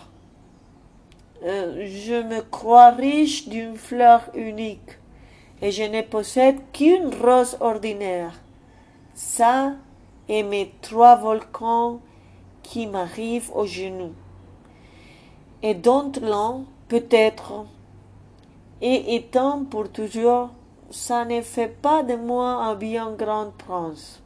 [1.44, 5.00] euh, je me crois riche d'une fleur unique,
[5.62, 8.40] et je ne possède qu'une rose ordinaire.
[9.14, 9.74] Ça
[10.30, 12.00] et mes trois volcans
[12.64, 14.14] qui m'arrivent aux genoux,
[15.64, 17.66] et dont l'un, peut-être,
[18.82, 20.50] et étant pour toujours,
[20.90, 24.22] ça ne fait pas de moi un bien grand prince.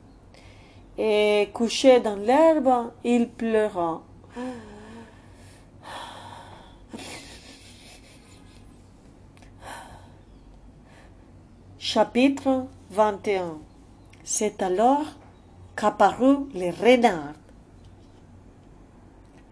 [0.97, 4.01] Et couché dans l'herbe, il pleura.
[11.77, 13.59] Chapitre 21
[14.23, 15.05] C'est alors
[15.75, 17.35] qu'apparut le renard.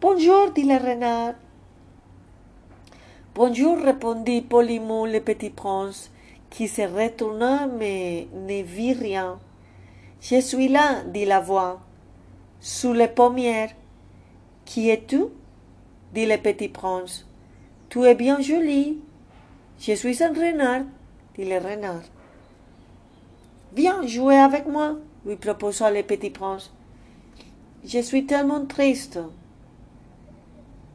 [0.01, 1.35] Bonjour, dit le renard.
[3.35, 6.11] Bonjour, répondit poliment le petit prince,
[6.51, 9.39] qui se retourna mais ne vit rien.
[10.21, 11.81] Je suis là, dit la voix,
[12.59, 13.71] sous les pommières.
[14.65, 15.23] Qui es-tu?
[16.13, 17.25] dit le petit prince.
[17.89, 18.99] Tu es bien joli.
[19.79, 20.83] Je suis un renard,
[21.35, 22.03] dit le renard.
[23.75, 26.71] Viens jouer avec moi, lui proposa le petit prince.
[27.83, 29.17] Je suis tellement triste.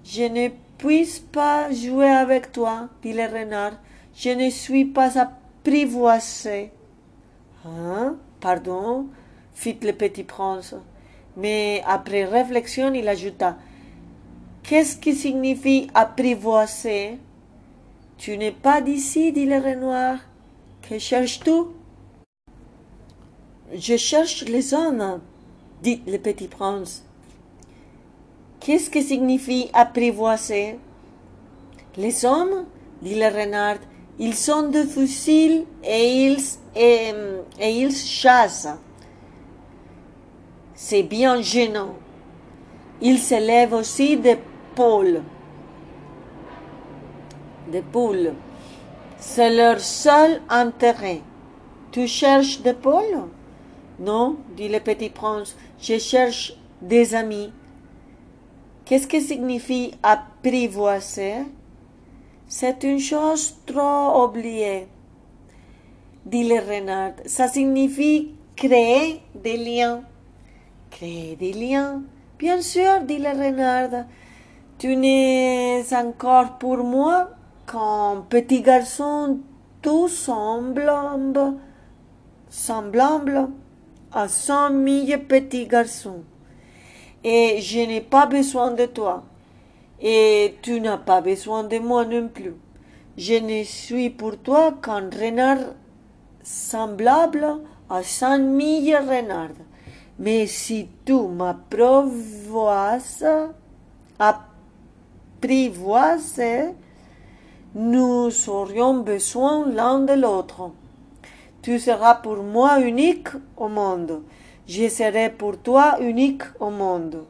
[0.05, 3.73] Je ne puis pas jouer avec toi, dit le renard.
[4.15, 6.73] Je ne suis pas apprivoisé.
[7.65, 8.17] Hein?
[8.41, 9.07] Pardon,
[9.55, 10.75] fit le petit prince.
[11.37, 13.57] Mais après réflexion, il ajouta
[14.63, 17.19] Qu'est-ce qui signifie apprivoiser
[18.17, 20.19] Tu n'es pas d'ici, dit le renard.
[20.83, 21.75] Que cherches-tu?
[23.75, 25.21] Je cherche les hommes,
[25.83, 27.08] dit le petit prince.
[28.61, 30.79] Qu'est-ce que signifie apprivoiser?
[31.97, 32.67] Les hommes,
[33.03, 33.79] dit le renard,
[34.19, 36.41] ils sont de fusils et ils,
[36.77, 37.13] et,
[37.61, 38.69] et ils chassent.
[40.75, 41.95] C'est bien gênant.
[43.01, 44.39] Ils s'élèvent aussi des
[44.75, 45.23] poules.
[47.71, 48.33] Des poules.
[49.19, 51.21] C'est leur seul intérêt.
[51.91, 53.29] Tu cherches des poules?
[53.99, 57.53] Non, dit le petit prince, je cherche des amis.
[58.89, 61.45] Qu'est-ce que signifie apprivoiser?
[62.47, 64.89] C'est une chose trop oubliée,
[66.25, 67.13] dit le renard.
[67.27, 70.01] Ça signifie créer des liens.
[70.91, 72.01] Créer des liens
[72.39, 74.07] Bien sûr, dit le renard.
[74.79, 77.29] Tu n'es encore pour moi
[77.71, 79.41] qu'un petit garçon
[79.83, 81.59] tout semblable,
[82.49, 83.51] semblable
[84.13, 86.23] à cent mille petits garçons
[87.25, 89.25] et je n'ai pas besoin de toi.
[90.01, 92.55] Et tu n'as pas besoin de moi non plus.
[93.17, 95.59] Je ne suis pour toi qu'un renard
[96.43, 97.59] semblable
[97.91, 99.57] à cent mille renards.
[100.21, 103.27] Mais si tu m'apprivoises,
[105.41, 106.41] apprivoises,
[107.75, 110.71] nous aurions besoin l'un de l'autre.
[111.63, 114.23] Tu seras pour moi unique au monde
[114.69, 117.25] je serai pour toi unique au monde.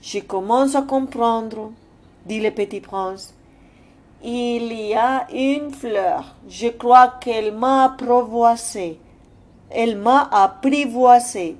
[0.00, 1.70] Je commence à comprendre,
[2.26, 3.34] dit le petit prince.
[4.24, 6.34] Il y a une fleur.
[6.48, 8.98] Je crois qu'elle m'a apprivoisé.
[9.70, 11.56] Elle m'a apprivoisé.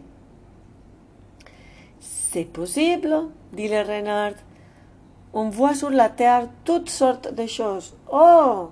[2.00, 4.32] C'est possible, dit le renard.
[5.32, 7.94] On voit sur la terre toutes sortes de choses.
[8.12, 8.70] Oh,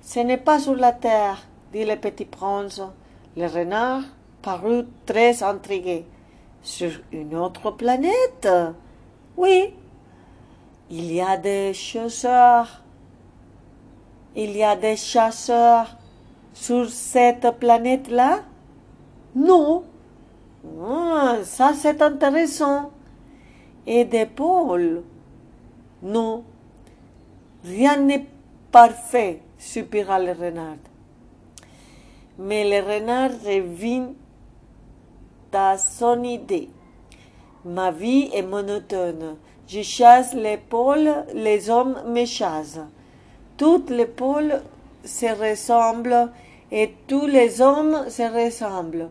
[0.00, 2.80] ce n'est pas sur la terre, dit le petit prince.
[3.36, 4.02] Le renard
[4.42, 6.04] parut très intrigué.
[6.62, 8.48] Sur une autre planète
[9.36, 9.74] Oui.
[10.90, 12.82] Il y a des chasseurs.
[14.34, 15.96] Il y a des chasseurs
[16.52, 18.40] sur cette planète-là?
[19.34, 19.84] Non.
[20.82, 22.90] Ah, ça c'est intéressant.
[23.86, 25.02] Et des pôles?
[26.02, 26.44] Non.
[27.64, 28.26] Rien n'est
[28.72, 30.76] parfait, soupira le renard.
[32.38, 34.12] Mais le renard revint
[35.50, 36.68] ta son idée.
[37.64, 39.36] Ma vie est monotone.
[39.66, 42.80] Je chasse les pôles, les hommes me chassent.
[43.56, 44.62] Toutes les pôles
[45.04, 46.30] se ressemblent
[46.72, 49.10] et tous les hommes se ressemblent.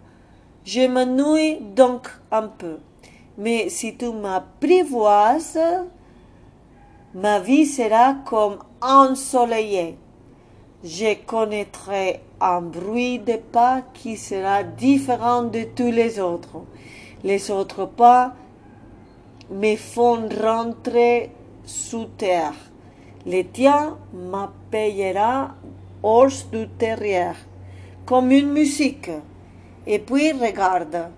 [0.65, 2.77] Je m'ennuie donc un peu.
[3.37, 5.59] Mais si tu m'apprivoises,
[7.13, 9.97] ma vie sera comme ensoleillée.
[10.81, 16.63] Je connaîtrai un bruit de pas qui sera différent de tous les autres.
[17.21, 18.33] Les autres pas
[19.51, 21.31] me font rentrer
[21.65, 22.53] sous terre.
[23.25, 25.55] Les tiens m'appellera
[26.01, 27.33] hors du terrier,
[28.05, 29.11] comme une musique.
[29.85, 31.09] Et puis regarde,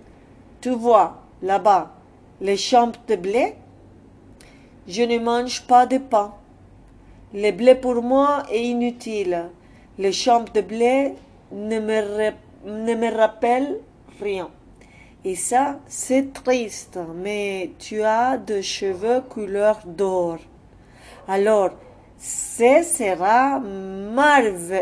[0.60, 1.92] tu vois là-bas
[2.42, 3.54] les champs de blé
[4.88, 6.34] Je ne mange pas de pain.
[7.34, 9.50] Le blé pour moi est inutile
[9.98, 11.14] les champs de blé
[11.52, 12.32] ne me,
[12.66, 13.10] ne me
[14.22, 14.50] rien.
[15.24, 20.38] Et ça, c'est triste, mais tu as des cheveux couleur d'or.
[21.28, 21.72] Alors,
[22.18, 23.60] ce sera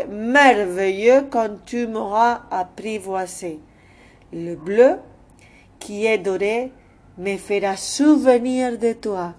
[0.08, 3.60] merveilleux quand tu m'auras apprivoisé.
[4.32, 4.96] Le bleu,
[5.78, 6.72] qui est doré,
[7.18, 9.34] me fera souvenir de toi,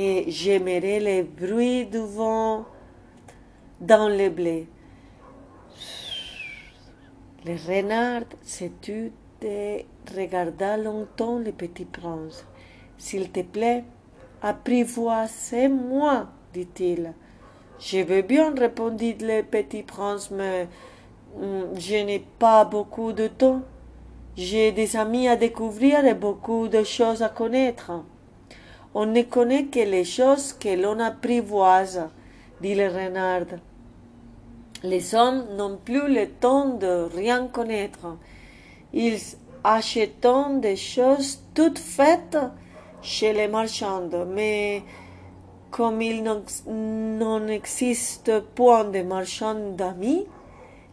[0.00, 2.64] et j'aimerai les bruits du vent
[3.80, 4.68] dans le blé.
[7.44, 8.22] Le renard
[9.42, 9.86] et
[10.16, 12.46] regarda longtemps le petit prince.
[12.96, 13.82] S'il te plaît,
[14.40, 17.12] apprivoisez-moi, dit-il.
[17.80, 20.68] Je veux bien, répondit le petit prince, mais
[21.40, 23.62] hum, je n'ai pas beaucoup de temps.
[24.36, 27.90] J'ai des amis à découvrir et beaucoup de choses à connaître.
[29.00, 32.08] On ne connaît que les choses que l'on apprivoise,
[32.60, 33.46] dit le renard.
[34.82, 38.16] Les hommes n'ont plus le temps de rien connaître.
[38.92, 39.20] Ils
[39.62, 40.26] achètent
[40.60, 42.38] des choses toutes faites
[43.00, 44.82] chez les marchands, mais
[45.70, 50.26] comme il n'en existe point de marchands d'amis,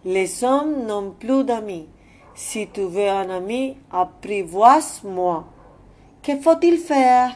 [0.03, 1.87] les hommes n'ont plus d'amis.
[2.35, 5.45] Si tu veux un ami, apprivoise-moi.
[6.21, 7.35] Que faut-il faire?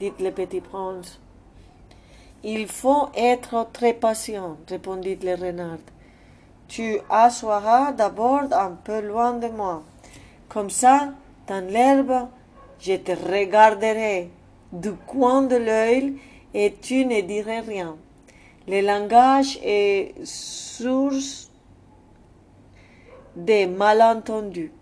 [0.00, 1.20] Dit le petit prince.
[2.42, 5.84] Il faut être très patient, répondit le renard.
[6.68, 9.82] Tu assoiras d'abord un peu loin de moi.
[10.48, 11.10] Comme ça,
[11.46, 12.28] dans l'herbe,
[12.78, 14.30] je te regarderai
[14.72, 16.16] du coin de l'œil
[16.54, 17.96] et tu ne dirais rien.
[18.66, 21.50] Le langage est source
[23.36, 24.72] des malentendus.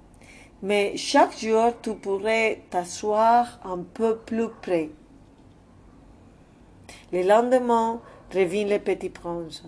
[0.63, 4.91] Mais chaque jour, tu pourrais t'asseoir un peu plus près.
[7.13, 8.01] Le lendemain
[8.35, 9.63] revint le petit prince.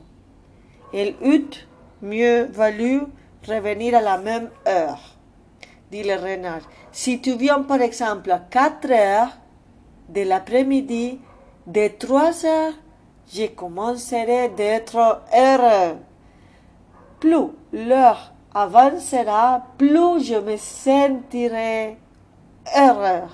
[0.92, 1.46] Il eût
[2.02, 3.02] mieux valu
[3.46, 5.00] revenir à la même heure,
[5.90, 6.62] dit le renard.
[6.92, 9.36] Si tu viens par exemple à quatre heures
[10.08, 11.20] de l'après-midi,
[11.66, 12.74] de trois heures,
[13.32, 15.96] je commencerai d'être heureux.
[17.20, 21.96] Plus l'heure avancera, plus je me sentirai
[22.76, 23.28] heureux.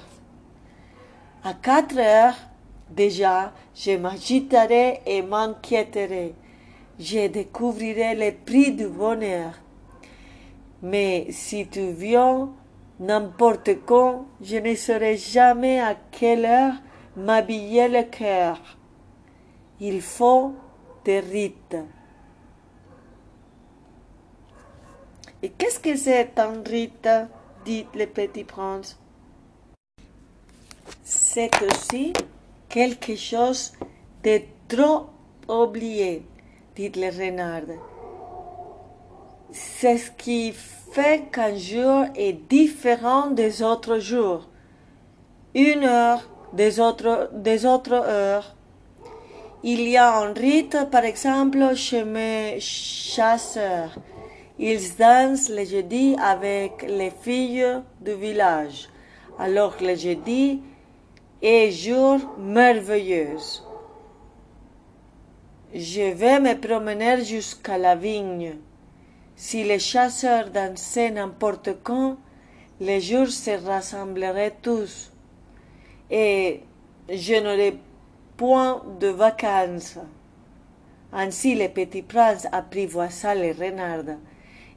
[1.45, 2.37] À quatre heures,
[2.91, 6.35] déjà, je m'agiterai et m'inquiéterai.
[6.99, 9.53] Je découvrirai le prix du bonheur.
[10.83, 12.49] Mais si tu viens
[12.99, 16.75] n'importe quand, je ne saurai jamais à quelle heure
[17.17, 18.59] m'habiller le cœur.
[19.81, 20.55] Il faut
[21.05, 21.77] des rites.
[25.43, 27.09] Et qu'est-ce que c'est un rite
[27.65, 28.99] dit le petit prince.
[31.05, 32.13] C'est aussi
[32.77, 33.73] quelque chose
[34.23, 35.07] de trop
[35.49, 36.27] oublié,
[36.75, 37.71] dit le renard.
[39.51, 40.53] C'est ce qui
[40.93, 44.47] fait qu'un jour est différent des autres jours.
[45.55, 48.55] Une heure des autres, des autres heures.
[49.63, 53.95] Il y a un rite, par exemple, chez mes chasseurs.
[54.59, 58.91] Ils dansent le jeudi avec les filles du village.
[59.39, 60.61] Alors le jeudi
[61.49, 63.37] est jour merveilleux.
[65.73, 68.57] Je vais me promener jusqu'à la vigne.
[69.37, 72.17] Si les chasseurs dansaient n'importe quand,
[72.81, 75.13] les jours se rassembleraient tous
[76.11, 76.63] et
[77.09, 77.79] je n'aurai
[78.37, 79.99] point de vacances.
[81.13, 84.19] Ainsi le petit prince apprivoisa les renards,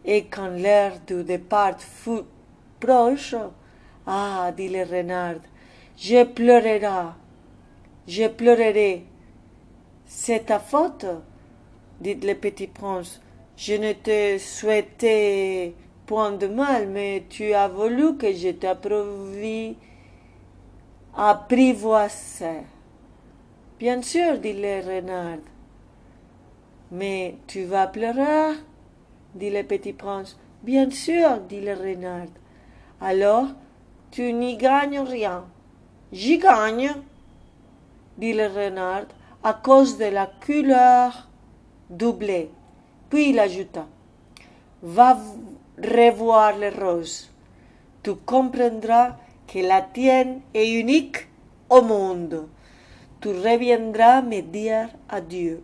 [0.06, 2.26] et quand l'heure du départ fut
[2.80, 3.34] proche,
[4.06, 5.42] ah, dit le renard,
[6.00, 6.80] je pleurerai,
[8.08, 9.04] je pleurerai.
[10.06, 11.06] C'est ta faute,
[12.00, 13.22] dit le petit prince.
[13.58, 15.74] Je ne te souhaitais
[16.06, 19.76] point de mal, mais tu as voulu que je t'approuve
[21.16, 22.64] apprivoiser.
[23.78, 25.40] Bien sûr, dit le renard.
[26.92, 28.56] Mais tu vas pleurer,
[29.36, 30.40] dit le petit prince.
[30.64, 32.30] Bien sûr, dit le renard.
[33.02, 33.48] Alors,
[34.12, 35.46] tu n'y gagnes rien.
[36.12, 36.92] J'y gagne,
[38.18, 39.06] dit le renard,
[39.44, 41.28] à cause de la couleur
[41.90, 42.50] doublée.
[43.10, 43.86] Puis il ajouta,
[44.82, 45.18] va
[45.78, 47.30] revoir les roses.
[48.02, 51.28] Tu comprendras que la tienne est unique
[51.70, 52.48] au monde.
[53.22, 55.62] Tu reviendras me dire adieu,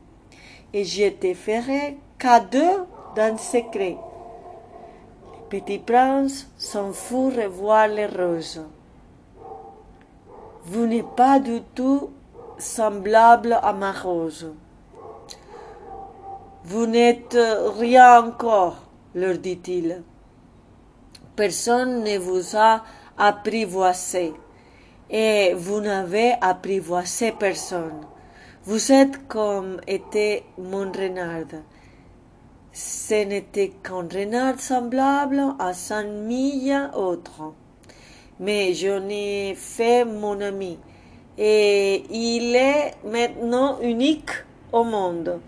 [0.74, 3.98] et je te ferai cadeau d'un secret.
[5.50, 8.62] Petit prince s'en fout revoir les roses.
[10.68, 12.10] Vous n'êtes pas du tout
[12.58, 14.52] semblable à ma rose.
[16.64, 17.38] Vous n'êtes
[17.78, 18.78] rien encore,
[19.14, 20.02] leur dit-il.
[21.36, 22.82] Personne ne vous a
[23.18, 24.34] apprivoisé.
[25.10, 28.02] Et vous n'avez apprivoisé personne.
[28.64, 31.62] Vous êtes comme était mon renard.
[32.74, 37.54] Ce n'était qu'un renard semblable à cent mille autres.
[38.40, 40.78] Mais j'en ai fait mon ami.
[41.38, 44.32] Et il est maintenant unique
[44.72, 45.40] au monde.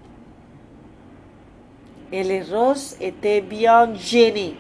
[2.12, 4.56] et les roses étaient bien gênées.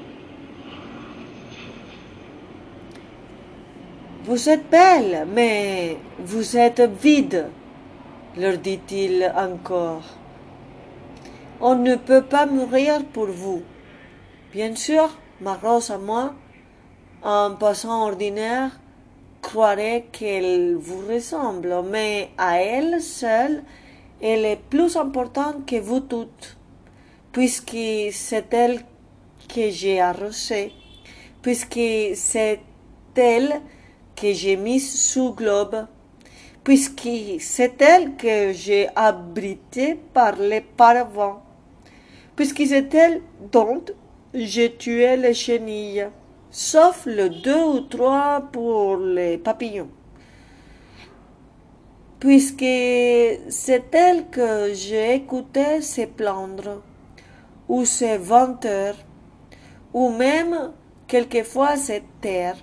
[4.26, 7.48] Vous êtes belle, mais vous êtes vide,
[8.36, 10.04] leur dit-il encore.
[11.62, 13.64] On ne peut pas mourir pour vous.
[14.52, 15.10] Bien sûr,
[15.40, 16.34] ma rose à moi,
[17.30, 18.72] un passant ordinaire,
[19.42, 23.64] croirait qu'elle vous ressemble, mais à elle seule,
[24.22, 26.56] elle est plus importante que vous toutes,
[27.34, 27.76] puisque
[28.14, 28.80] c'est elle
[29.54, 30.72] que j'ai arrosée,
[31.42, 32.62] puisque c'est
[33.18, 33.62] elle
[34.16, 35.86] que j'ai mise sous globe,
[36.64, 37.10] puisque
[37.42, 41.44] c'est elle que j'ai abritée par les paravents,
[42.38, 43.22] puisque c'est elle
[43.52, 43.84] dont
[44.34, 46.08] j'ai tué les chenilles,
[46.52, 49.90] sauf le deux ou trois pour les papillons.
[52.20, 52.60] Puisque
[53.50, 56.82] c'est elle que j'ai écouté se plaindre,
[57.70, 58.94] ou se vanter,
[59.94, 60.72] ou même
[61.08, 62.58] quelquefois se taire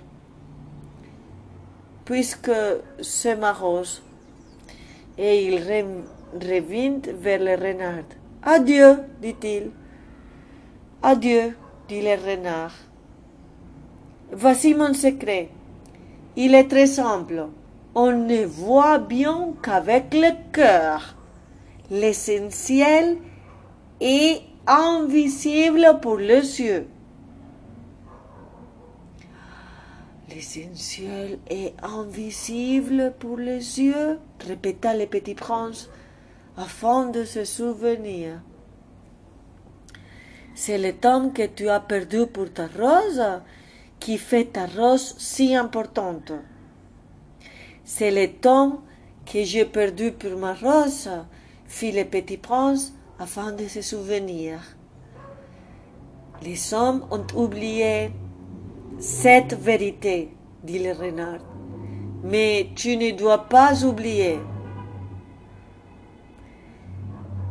[2.05, 2.51] puisque
[3.01, 4.01] c'est ma rose.
[5.17, 8.05] Et il revint vers le renard.
[8.43, 9.71] Adieu, dit-il.
[11.01, 11.57] Adieu,
[11.87, 12.73] dit le renard.
[14.31, 15.49] Voici mon secret.
[16.35, 17.47] Il est très simple.
[17.93, 21.15] On ne voit bien qu'avec le cœur.
[21.91, 23.17] L'essentiel
[24.01, 26.87] est invisible pour les yeux.
[30.29, 35.89] L'essentiel est invisible pour les yeux, répéta le petit prince,
[36.57, 38.41] afin de se souvenir.
[40.55, 43.21] C'est le temps que tu as perdu pour ta rose
[43.99, 46.31] qui fait ta rose si importante.
[47.83, 48.81] C'est le temps
[49.25, 51.09] que j'ai perdu pour ma rose,
[51.67, 54.59] fit le petit prince afin de se souvenir.
[56.41, 58.11] Les hommes ont oublié
[58.99, 61.39] cette vérité, dit le renard.
[62.23, 64.39] Mais tu ne dois pas oublier.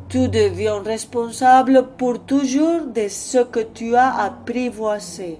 [0.08, 5.38] Tu deviens responsable pour toujours de ce que tu as apprivoisé.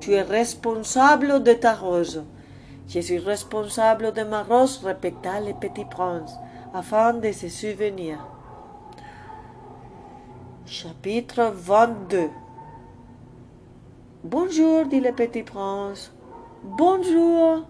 [0.00, 2.24] Tu es responsable de ta rose.
[2.88, 6.32] Je suis responsable de ma rose, répéta le petit prince,
[6.74, 8.18] afin de se souvenir.
[10.66, 12.30] Chapitre 22
[14.24, 16.12] Bonjour, dit le petit prince.
[16.62, 17.66] Bonjour,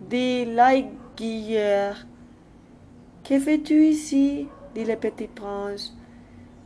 [0.00, 1.96] dit l'aiguilleur.
[3.24, 4.48] Que fais-tu ici?
[4.74, 5.96] dit le petit prince.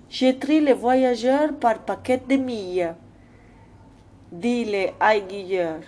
[0.09, 2.95] Je trie les voyageurs par paquet de milles,
[4.33, 5.81] dit l'aiguilleur.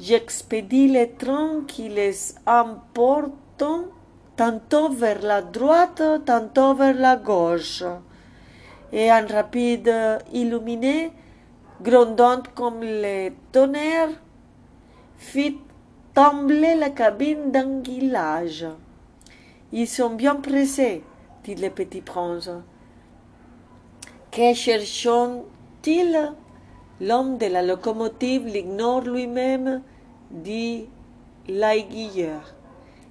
[0.00, 3.64] J'expédie les trains qui les emportent
[4.36, 7.84] tantôt vers la droite, tantôt vers la gauche.
[8.92, 9.92] Et un rapide
[10.32, 11.12] illuminé
[11.82, 14.10] grondant comme le tonnerre,
[15.16, 15.58] fit
[16.14, 18.66] trembler la cabine d'anguillage.
[19.72, 21.02] Ils sont bien pressés,
[21.44, 22.50] dit le petit prince.
[24.30, 26.32] Que cherchons-ils?
[27.00, 29.82] L'homme de la locomotive l'ignore lui-même,
[30.30, 30.86] dit
[31.48, 32.54] l'aiguilleur,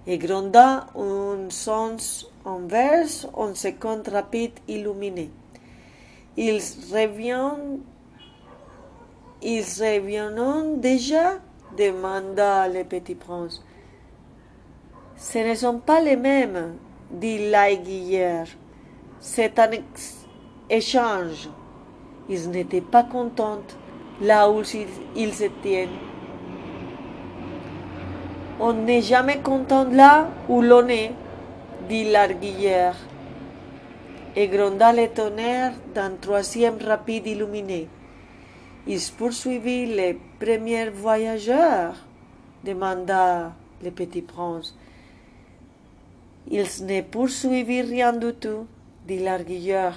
[0.06, 5.32] et gronda un sens inverse en seconde rapide illuminé.
[6.38, 6.62] Ils
[6.92, 7.80] reviennent
[9.42, 11.40] ils reviennent déjà
[11.78, 13.64] demanda le petit prince.
[15.16, 16.76] Ce ne sont pas les mêmes,
[17.10, 18.48] dit l'aiguilleur.
[19.20, 19.70] C'est un
[20.70, 21.50] échange.
[22.30, 23.64] Ils n'étaient pas contents
[24.22, 24.62] là où
[25.16, 25.90] ils se tiennent.
[28.60, 31.12] On n'est jamais content là où l'on est,
[31.88, 32.94] dit l'aiguilleur.
[34.36, 37.88] Et gronda le tonnerre d'un troisième rapide illuminé.
[38.86, 41.96] Il poursuivit les premiers voyageurs
[42.64, 43.54] demanda
[43.84, 44.76] le petit prince.
[46.50, 48.68] Ils ne poursuivirent rien du tout,
[49.08, 49.94] dit l'arguilleur.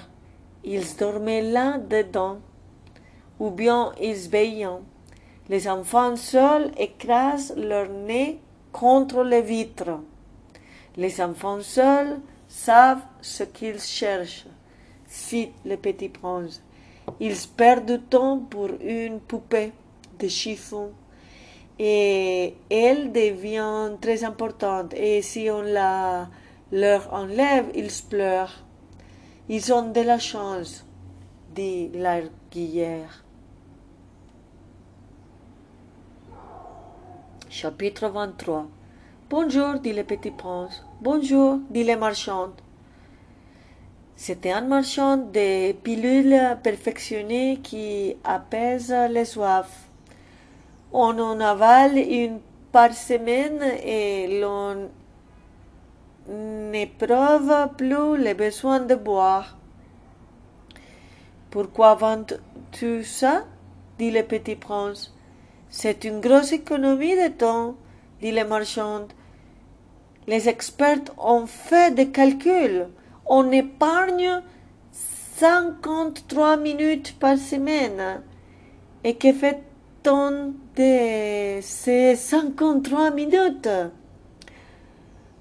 [0.64, 2.38] Ils dormaient là dedans,
[3.38, 4.80] ou bien ils veillaient.
[5.48, 8.40] Les enfants seuls écrasent leur nez
[8.72, 10.00] contre les vitres.
[10.96, 14.46] Les enfants seuls savent ce qu'ils cherchent,
[15.06, 16.62] fit le petit prince.
[17.18, 19.72] Ils perdent du temps pour une poupée
[20.18, 20.92] de chiffon
[21.78, 24.94] et elle devient très importante.
[24.94, 26.28] Et si on la
[26.70, 28.64] leur enlève, ils pleurent.
[29.48, 30.86] Ils ont de la chance,
[31.52, 33.24] dit l'arguillère.
[37.50, 38.68] Chapitre 23
[39.28, 40.84] Bonjour, dit le petit prince.
[41.00, 42.60] Bonjour, dit les marchandes.
[44.14, 49.88] C'était un marchand de pilules perfectionnées qui apaise les soifs.
[50.92, 52.38] On en avale une
[52.70, 54.88] par semaine et l'on
[56.28, 59.56] n'éprouve plus le besoin de boire.
[61.50, 63.44] Pourquoi vends-tu ça?
[63.98, 65.14] dit le petit prince.
[65.68, 67.74] C'est une grosse économie de temps,
[68.20, 69.06] dit le marchand.
[70.26, 72.88] Les experts ont fait des calculs.
[73.26, 74.42] On épargne
[74.92, 78.22] cinquante-trois minutes par semaine.
[79.04, 83.68] Et que fait-on de ces cinquante-trois minutes?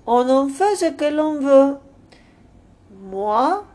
[0.08, 1.78] On en fait ce que l'on veut.
[3.04, 3.66] Moi,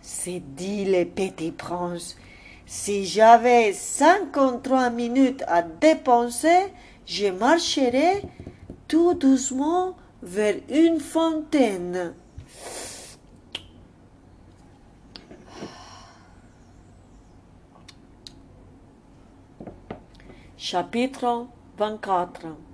[0.00, 2.16] c'est dit le petit prince,
[2.64, 6.72] si j'avais cinquante-trois minutes à dépenser,
[7.04, 8.22] je marcherais
[8.88, 12.14] tout doucement vers une fontaine.
[20.56, 21.46] Chapitre
[21.78, 22.65] 24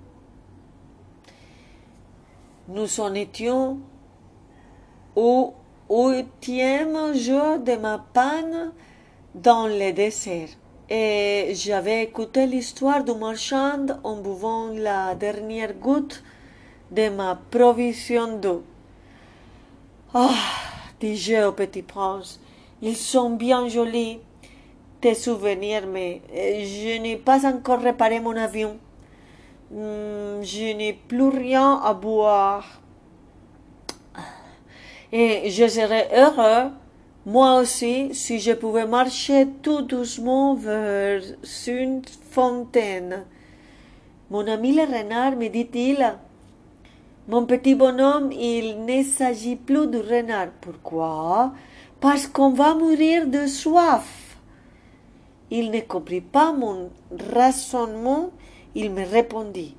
[2.69, 3.81] Nous en étions
[5.17, 5.55] au
[5.91, 8.73] huitième jour de ma panne
[9.35, 10.49] dans le désert.
[10.89, 16.23] Et j'avais écouté l'histoire du marchand en buvant la dernière goutte
[16.93, 18.63] de ma provision d'eau.
[20.15, 20.31] Ah,
[21.01, 22.39] dis-je au petit prince,
[22.81, 24.21] ils sont bien jolis,
[25.01, 28.77] tes souvenirs, mais je n'ai pas encore réparé mon avion.
[29.73, 32.81] Hmm, je n'ai plus rien à boire.
[35.13, 36.71] Et je serais heureux
[37.25, 41.23] moi aussi, si je pouvais marcher tout doucement vers
[41.69, 43.25] une fontaine.
[44.29, 46.17] Mon ami le renard, me dit-il,
[47.29, 50.49] mon petit bonhomme, il ne s'agit plus du renard.
[50.61, 51.53] Pourquoi?
[52.01, 54.37] Parce qu'on va mourir de soif.
[55.53, 56.91] Il ne comprit pas mon
[57.33, 58.31] raisonnement.
[58.75, 59.77] Il me répondit,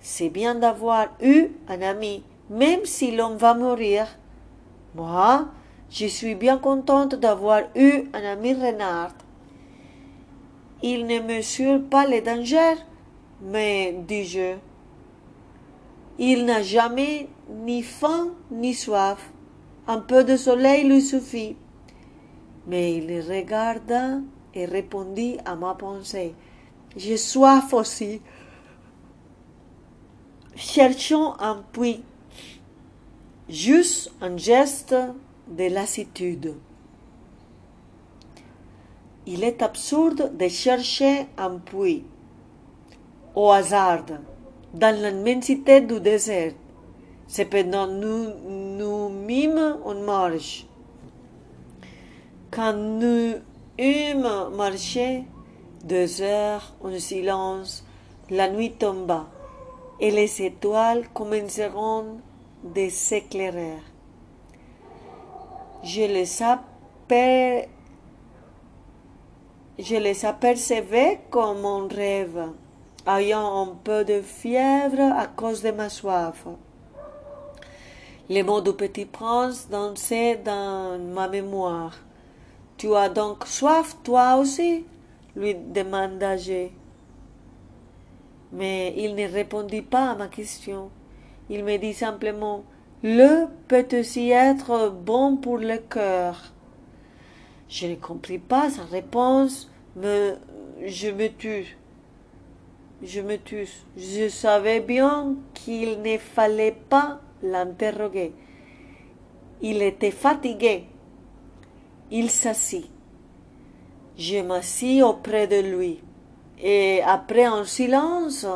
[0.00, 4.06] c'est bien d'avoir eu un ami, même si l'on va mourir.
[4.94, 5.48] Moi,
[5.90, 9.12] je suis bien contente d'avoir eu un ami renard.
[10.82, 12.78] Il ne mesure pas les dangers,
[13.42, 14.54] mais, dis-je,
[16.18, 19.32] il n'a jamais ni faim ni soif.
[19.86, 21.56] Un peu de soleil lui suffit.
[22.66, 24.18] Mais il regarda
[24.54, 26.34] et répondit à ma pensée.
[26.96, 28.20] J'ai soif aussi.
[30.56, 32.02] Cherchons un puits.
[33.48, 34.94] Juste un geste
[35.48, 36.54] de lassitude.
[39.26, 42.04] Il est absurde de chercher un puits
[43.34, 44.04] au hasard
[44.74, 46.52] dans l'immensité du désert.
[47.28, 50.66] Cependant, nous, nous mîmes en marche.
[52.50, 53.34] Quand nous
[53.78, 55.24] eûmes marché
[55.84, 57.84] deux heures en silence,
[58.30, 59.26] la nuit tomba
[60.00, 62.18] et les étoiles commenceront
[62.62, 63.78] de s'éclairer
[65.82, 67.68] je les,
[69.78, 72.50] je les apercevais comme un rêve,
[73.06, 76.46] ayant un peu de fièvre à cause de ma soif.
[78.28, 81.96] Les mots du petit prince dansaient dans ma mémoire.
[82.76, 84.84] Tu as donc soif, toi aussi?
[85.36, 86.68] Lui demanda-je.
[88.52, 90.90] Mais il ne répondit pas à ma question.
[91.48, 92.64] Il me dit simplement
[93.02, 96.52] le peut aussi être bon pour le cœur.
[97.68, 100.34] Je ne compris pas sa réponse, mais
[100.84, 101.78] je me tue.
[103.02, 103.68] Je me tue.
[103.96, 108.34] Je savais bien qu'il ne fallait pas l'interroger.
[109.62, 110.84] Il était fatigué.
[112.10, 112.90] Il s'assit.
[114.16, 116.00] Je m'assis auprès de lui.
[116.62, 118.46] Et après un silence,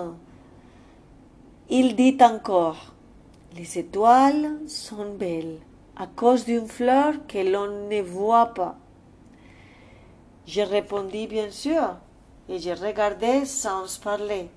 [1.71, 2.95] il dit encore
[3.57, 5.59] les étoiles sont belles
[5.97, 8.77] à cause d'une fleur que l'on ne voit pas.
[10.47, 11.97] Je répondis bien sûr
[12.49, 14.49] et je regardais sans parler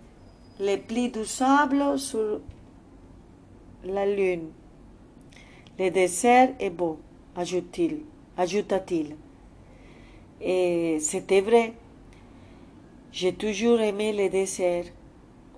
[0.59, 2.41] les plis du sable sur
[3.83, 4.49] la lune.
[5.77, 6.99] Le désert est beau,
[7.35, 9.15] ajouta-t-il.
[10.41, 11.73] Et c'était vrai.
[13.11, 14.85] J'ai toujours aimé le désert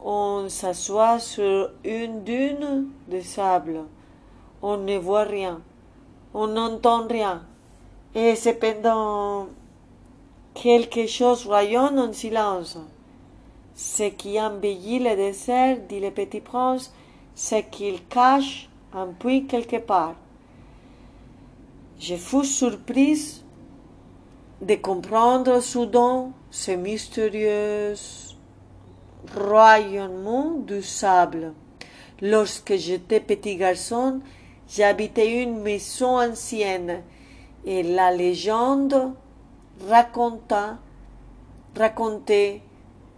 [0.04, 3.82] on s'assoit sur une dune de sable.
[4.62, 5.62] On ne voit rien.
[6.34, 7.44] On n'entend rien.
[8.16, 9.48] Et cependant,
[10.54, 12.78] quelque chose rayonne en silence.
[13.76, 16.94] Ce qui embellit le désert, dit le petit prince,
[17.36, 20.16] c'est qu'il cache un puits quelque part.
[22.00, 23.39] Je fus surprise
[24.62, 27.94] de comprendre soudain ce mystérieux
[29.36, 31.54] royaume du sable.
[32.22, 34.20] Lorsque j'étais petit garçon,
[34.68, 37.04] j'habitais une maison ancienne
[37.66, 39.14] et la légende
[39.88, 40.78] raconta,
[41.78, 42.62] racontait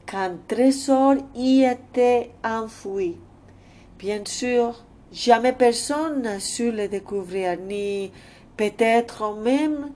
[0.05, 3.17] qu'un trésor y était enfoui.
[3.97, 8.11] Bien sûr, jamais personne n'a su le découvrir, ni
[8.57, 9.91] peut-être même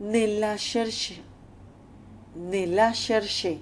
[0.00, 1.22] ne l'a cherché.
[2.36, 3.60] Ne l'a cherché.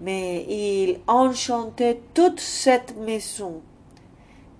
[0.00, 3.62] Mais il enchantait toute cette maison.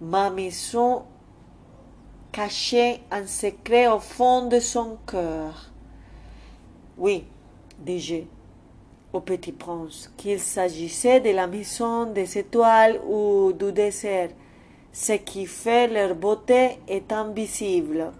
[0.00, 1.04] Ma maison
[2.32, 5.70] cachait un secret au fond de son cœur.
[6.98, 7.24] Oui,
[7.78, 8.24] dis-je
[9.12, 14.30] au petit prince, qu'il s'agissait de la maison des étoiles ou du désert.
[14.92, 18.12] Ce qui fait leur beauté est invisible.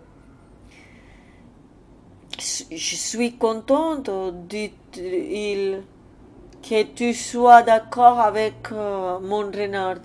[2.39, 4.11] Je suis contente,
[4.47, 5.83] dit-il,
[6.63, 9.97] que tu sois d'accord avec euh, mon renard.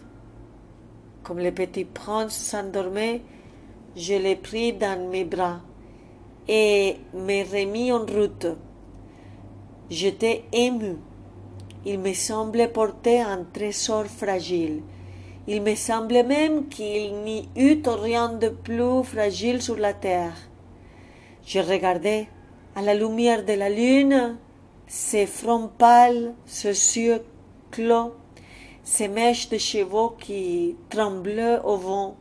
[1.23, 3.21] Comme le petit prince s'endormait,
[3.97, 5.59] je l'ai pris dans mes bras
[6.47, 8.47] et me remis en route.
[9.89, 10.95] J'étais ému.
[11.85, 14.83] Il me semblait porter un trésor fragile.
[15.47, 20.50] Il me semblait même qu'il n'y eût rien de plus fragile sur la terre.
[21.45, 22.27] Je regardais
[22.75, 24.37] à la lumière de la lune
[24.87, 27.23] ses fronts pâles, ses yeux
[27.71, 28.13] clos,
[28.83, 32.15] ses mèches de cheveux qui tremblaient au vent,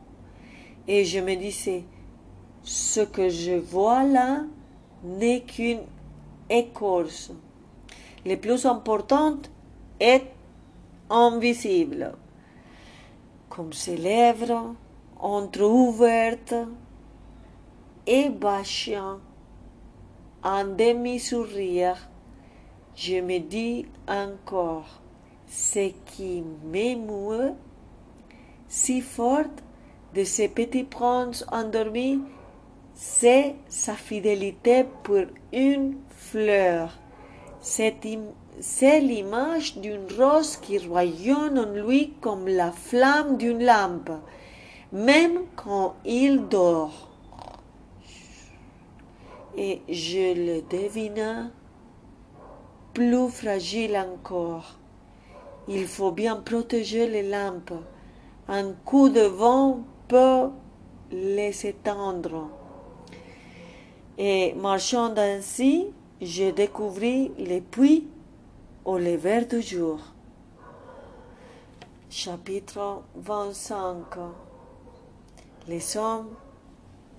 [0.87, 1.83] et je me disais,
[2.63, 4.43] ce que je vois là
[5.03, 5.81] n'est qu'une
[6.49, 7.31] écorce.
[8.25, 9.37] Le plus important
[9.99, 10.27] est
[11.09, 12.13] invisible,
[13.49, 14.73] comme ses lèvres
[15.19, 16.55] entre-ouvertes
[18.07, 19.19] et bâchant
[20.43, 22.09] un demi-sourire,
[22.95, 25.01] je me dis encore,
[25.47, 27.53] ce qui m'émeut
[28.67, 29.43] si fort
[30.15, 32.21] de ce petit prince endormi,
[32.93, 36.97] c'est sa fidélité pour une fleur.
[37.59, 44.11] C'est l'image d'une rose qui rayonne en lui comme la flamme d'une lampe,
[44.91, 47.10] même quand il dort
[49.57, 51.49] et je le devina
[52.93, 54.77] plus fragile encore.
[55.67, 57.73] Il faut bien protéger les lampes.
[58.47, 60.49] Un coup de vent peut
[61.11, 62.49] les éteindre.
[64.17, 65.87] Et marchant ainsi,
[66.21, 68.07] je découvris les puits
[68.85, 69.99] au lever du jour.
[72.09, 73.97] Chapitre 25
[75.67, 76.29] Les hommes,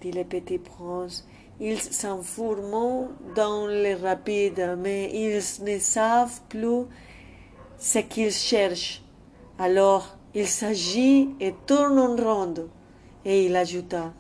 [0.00, 1.26] dit le petit prince,
[1.64, 6.86] ils s'enfourment dans les rapides, mais ils ne savent plus
[7.78, 9.00] ce qu'ils cherchent.
[9.60, 12.68] Alors il s'agit et tourne en ronde.
[13.24, 14.12] Et il ajouta,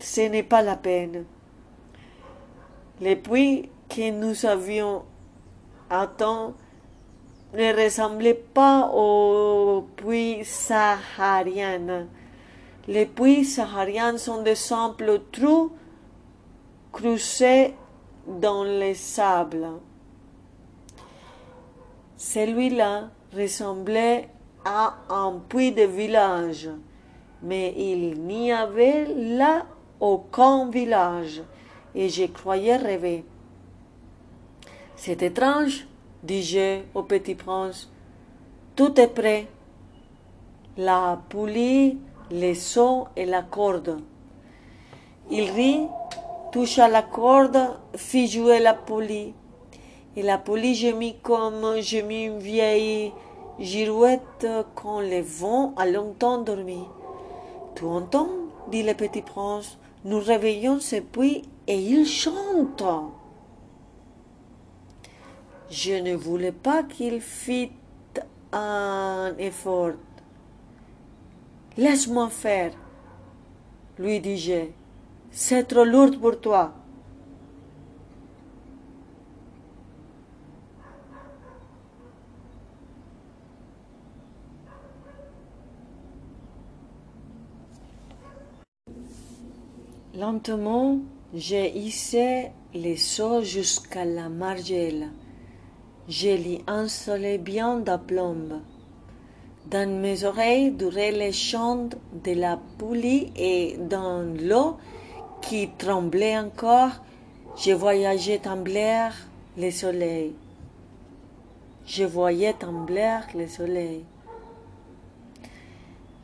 [0.00, 1.24] ce n'est pas la peine.
[3.00, 5.04] Les puits que nous avions
[5.88, 6.52] atteints
[7.54, 12.08] ne ressemblaient pas aux puits sahariens
[12.88, 15.72] les puits sahariens sont de simples trous
[16.92, 17.74] creusés
[18.26, 19.68] dans les sables.
[22.16, 24.28] Celui-là ressemblait
[24.64, 26.68] à un puits de village,
[27.42, 29.66] mais il n'y avait là
[30.00, 31.42] aucun village,
[31.94, 33.24] et je croyais rêver.
[34.96, 35.86] C'est étrange,
[36.22, 37.90] dis-je au petit prince.
[38.74, 39.46] Tout est prêt.
[40.78, 41.98] La poulie
[42.30, 44.00] les sons et la corde.
[45.30, 45.86] Il rit,
[46.52, 47.58] toucha la corde,
[47.94, 49.34] fit jouer la poulie.
[50.16, 53.12] Et la poulie gemit comme gemit une vieille
[53.58, 56.84] girouette quand le vent a longtemps dormi.
[57.74, 58.28] Tu entends
[58.70, 59.78] dit le petit prince.
[60.04, 62.84] Nous réveillons ce puits et il chante.
[65.68, 67.72] Je ne voulais pas qu'il fît
[68.52, 69.92] un effort.
[71.78, 72.72] Laisse-moi faire,
[73.98, 74.70] lui dis-je.
[75.30, 76.72] C'est trop lourd pour toi.
[90.14, 91.00] Lentement,
[91.34, 95.10] j'ai hissé les seaux jusqu'à la margelle.
[96.08, 98.62] Je l'y installé bien d'aplomb.
[99.70, 101.88] Dans mes oreilles duraient les chants
[102.24, 104.76] de la poulie et dans l'eau
[105.42, 107.02] qui tremblait encore,
[107.56, 109.08] je voyageais trembler
[109.58, 110.34] le soleil.
[111.84, 114.04] Je voyais trembler le soleil.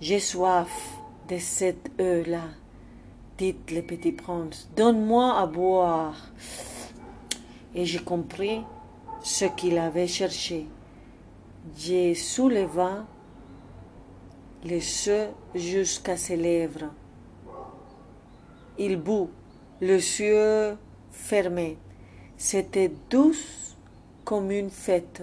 [0.01, 2.45] J'ai soif de cette eau-là,
[3.38, 4.68] dit le petit prince.
[4.76, 6.30] Donne-moi à boire.
[7.74, 8.61] Et j'ai compris
[9.20, 10.68] ce qu'il avait cherché.
[11.76, 13.03] J'ai soulevé
[14.64, 16.90] les yeux jusqu'à ses lèvres.
[18.78, 19.30] Il bout,
[19.80, 20.76] les yeux
[21.10, 21.78] fermés.
[22.36, 23.76] C'était douce
[24.24, 25.22] comme une fête.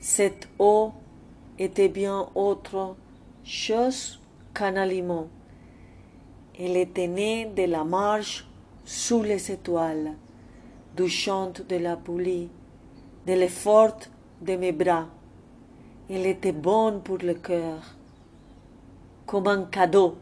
[0.00, 0.92] Cette eau
[1.58, 2.96] était bien autre
[3.44, 4.20] chose
[4.54, 5.28] qu'un aliment.
[6.58, 8.48] Elle était née de la marche
[8.84, 10.14] sous les étoiles,
[10.96, 12.48] du chant de la poulie,
[13.26, 13.98] de l'effort
[14.40, 15.08] de mes bras.
[16.08, 17.95] Elle était bonne pour le cœur,
[19.26, 20.16] comme un cadeau.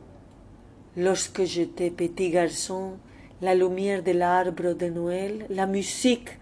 [0.97, 2.95] Lorsque j'étais petit garçon,
[3.43, 6.39] la lumière de l'arbre de Noël, la musique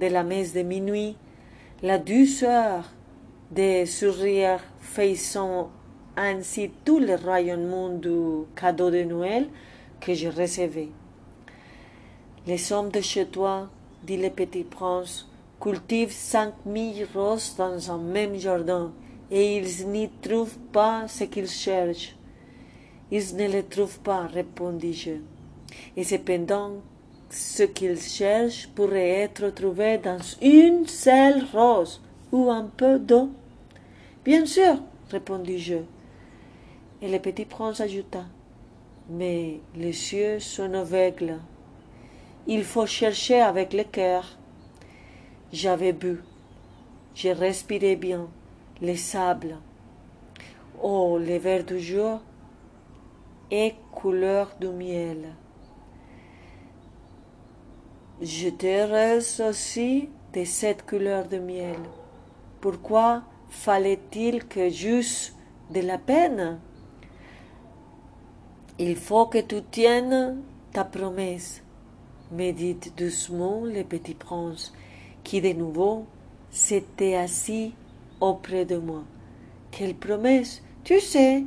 [0.00, 1.16] de la messe de minuit,
[1.82, 2.84] la douceur
[3.50, 5.70] des sourires faisant
[6.16, 9.48] ainsi tout le rayonnement du cadeau de Noël
[10.00, 10.88] que je recevais.
[12.46, 13.68] Les hommes de chez toi,
[14.04, 15.28] dit le petit prince,
[15.60, 18.92] cultivent cinq mille roses dans un même jardin,
[19.30, 22.16] et ils n'y trouvent pas ce qu'ils cherchent.
[23.10, 25.12] Ils ne le trouvent pas, répondis-je.
[25.96, 26.72] Et cependant,
[27.30, 32.00] ce qu'ils cherchent pourrait être trouvé dans une seule rose
[32.32, 33.30] ou un peu d'eau.
[34.24, 35.78] Bien sûr, répondis-je.
[37.00, 38.24] Et le petit prince ajouta.
[39.10, 41.38] Mais les cieux sont aveugles.
[42.46, 44.38] Il faut chercher avec le cœur.
[45.52, 46.20] J'avais bu.
[47.14, 48.28] Je respirais bien
[48.80, 49.56] les sables.
[50.82, 52.20] Oh, les vers du jour
[53.50, 55.34] et couleur du miel.
[58.20, 61.78] J'étais heureuse aussi de cette couleur de miel.
[62.60, 65.34] Pourquoi fallait-il que j'eusse
[65.70, 66.58] de la peine?
[68.78, 71.62] Il faut que tu tiennes ta promesse,
[72.30, 74.72] me dit doucement le petit prince,
[75.24, 76.06] qui de nouveau
[76.50, 77.74] s'était assis
[78.20, 79.02] auprès de moi.
[79.70, 81.44] Quelle promesse Tu sais,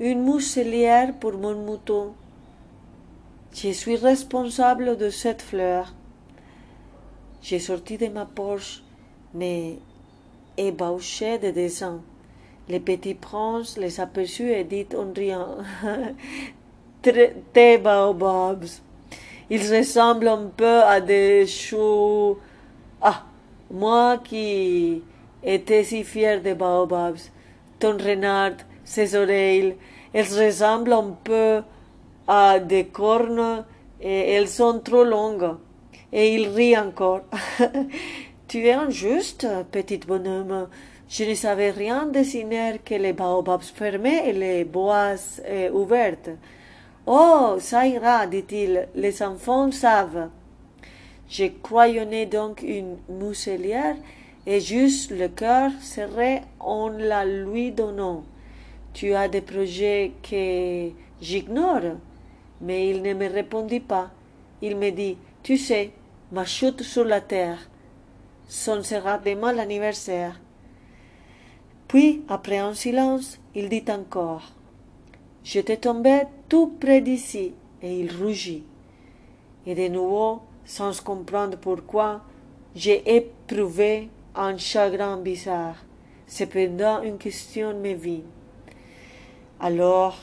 [0.00, 2.14] une mousselière pour mon mouton.
[3.52, 5.92] Je suis responsable de cette fleur.
[7.42, 8.82] J'ai sorti de ma poche
[9.34, 9.78] mais
[10.56, 12.00] ébauché de dessins.
[12.68, 15.58] Le petit prince les aperçut et dit en riant
[17.02, 18.66] Tes baobabs.
[19.48, 22.36] Ils ressemblent un peu à des choux.
[23.00, 23.24] Ah,
[23.70, 25.02] moi qui
[25.42, 27.18] étais si fier des baobabs.
[27.78, 28.52] Ton renard,
[28.84, 29.76] ses oreilles,
[30.12, 31.62] elles ressemblent un peu
[32.26, 33.64] à des cornes
[34.00, 35.56] et elles sont trop longues.
[36.12, 37.22] Et il rit encore.
[38.48, 40.68] tu es injuste, petit bonhomme.
[41.08, 45.14] Je ne savais rien dessiner que les baobabs fermés et les bois
[45.44, 46.30] euh, ouvertes.
[47.06, 50.28] Oh, ça ira, dit-il, les enfants savent.
[51.28, 53.96] Je croyonnais donc une muselière
[54.46, 58.24] et juste le cœur serait en la lui donnant.
[58.92, 61.96] Tu as des projets que j'ignore.
[62.60, 64.10] Mais il ne me répondit pas.
[64.60, 65.90] Il me dit, tu sais,
[66.32, 67.58] ma chute sur la terre.
[68.48, 70.38] Son sera demain l'anniversaire.
[71.88, 74.52] Puis, après un silence, il dit encore,
[75.42, 78.64] J'étais tombé tout près d'ici, et il rougit.
[79.66, 82.20] Et de nouveau, sans comprendre pourquoi,
[82.74, 84.08] j'ai éprouvé
[84.40, 85.76] un chagrin bizarre.
[86.26, 88.22] Cependant, une question me vit.
[89.60, 90.16] Alors,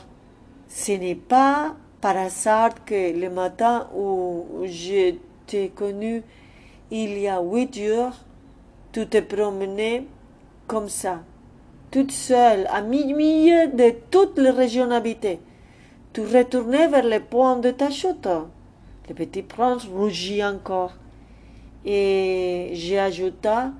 [0.68, 5.14] ce n'est pas par hasard que le matin où je
[5.46, 6.22] t'ai connu,
[6.90, 8.12] il y a huit jours,
[8.92, 10.04] tu te promenais
[10.66, 11.20] comme ça,
[11.92, 15.38] toute seule, à milieu de toute la région habitée.
[16.12, 18.28] Tu retournais vers le point de ta chute.
[19.08, 20.94] Le petit prince rougit encore.
[21.84, 23.72] Et j'ajouta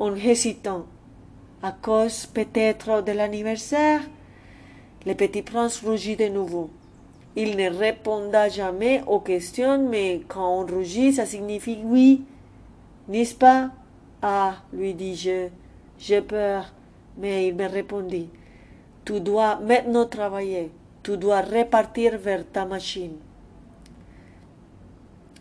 [0.00, 0.86] en hésitant,
[1.62, 4.00] à cause peut-être de l'anniversaire
[5.06, 6.70] le petit prince rougit de nouveau.
[7.36, 12.24] Il ne répondit jamais aux questions, mais quand on rougit, ça signifie oui,
[13.08, 13.70] n'est-ce pas?
[14.20, 15.48] Ah, lui dis-je,
[15.98, 16.72] j'ai peur,
[17.16, 18.28] mais il me répondit,
[19.04, 20.70] tu dois maintenant travailler,
[21.02, 23.16] tu dois repartir vers ta machine.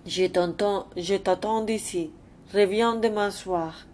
[0.05, 2.12] Je t'attends ici,
[2.53, 3.86] reviens demain soir.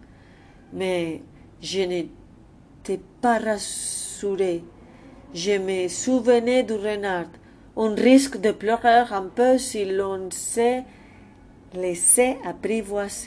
[0.75, 1.21] Mais
[1.61, 4.63] je n'étais pas rassuré
[5.35, 7.27] je me souvenais du renard.
[7.75, 10.85] On risque de pleurer un peu si l'on s'est
[11.73, 13.23] laissé apprivoiser.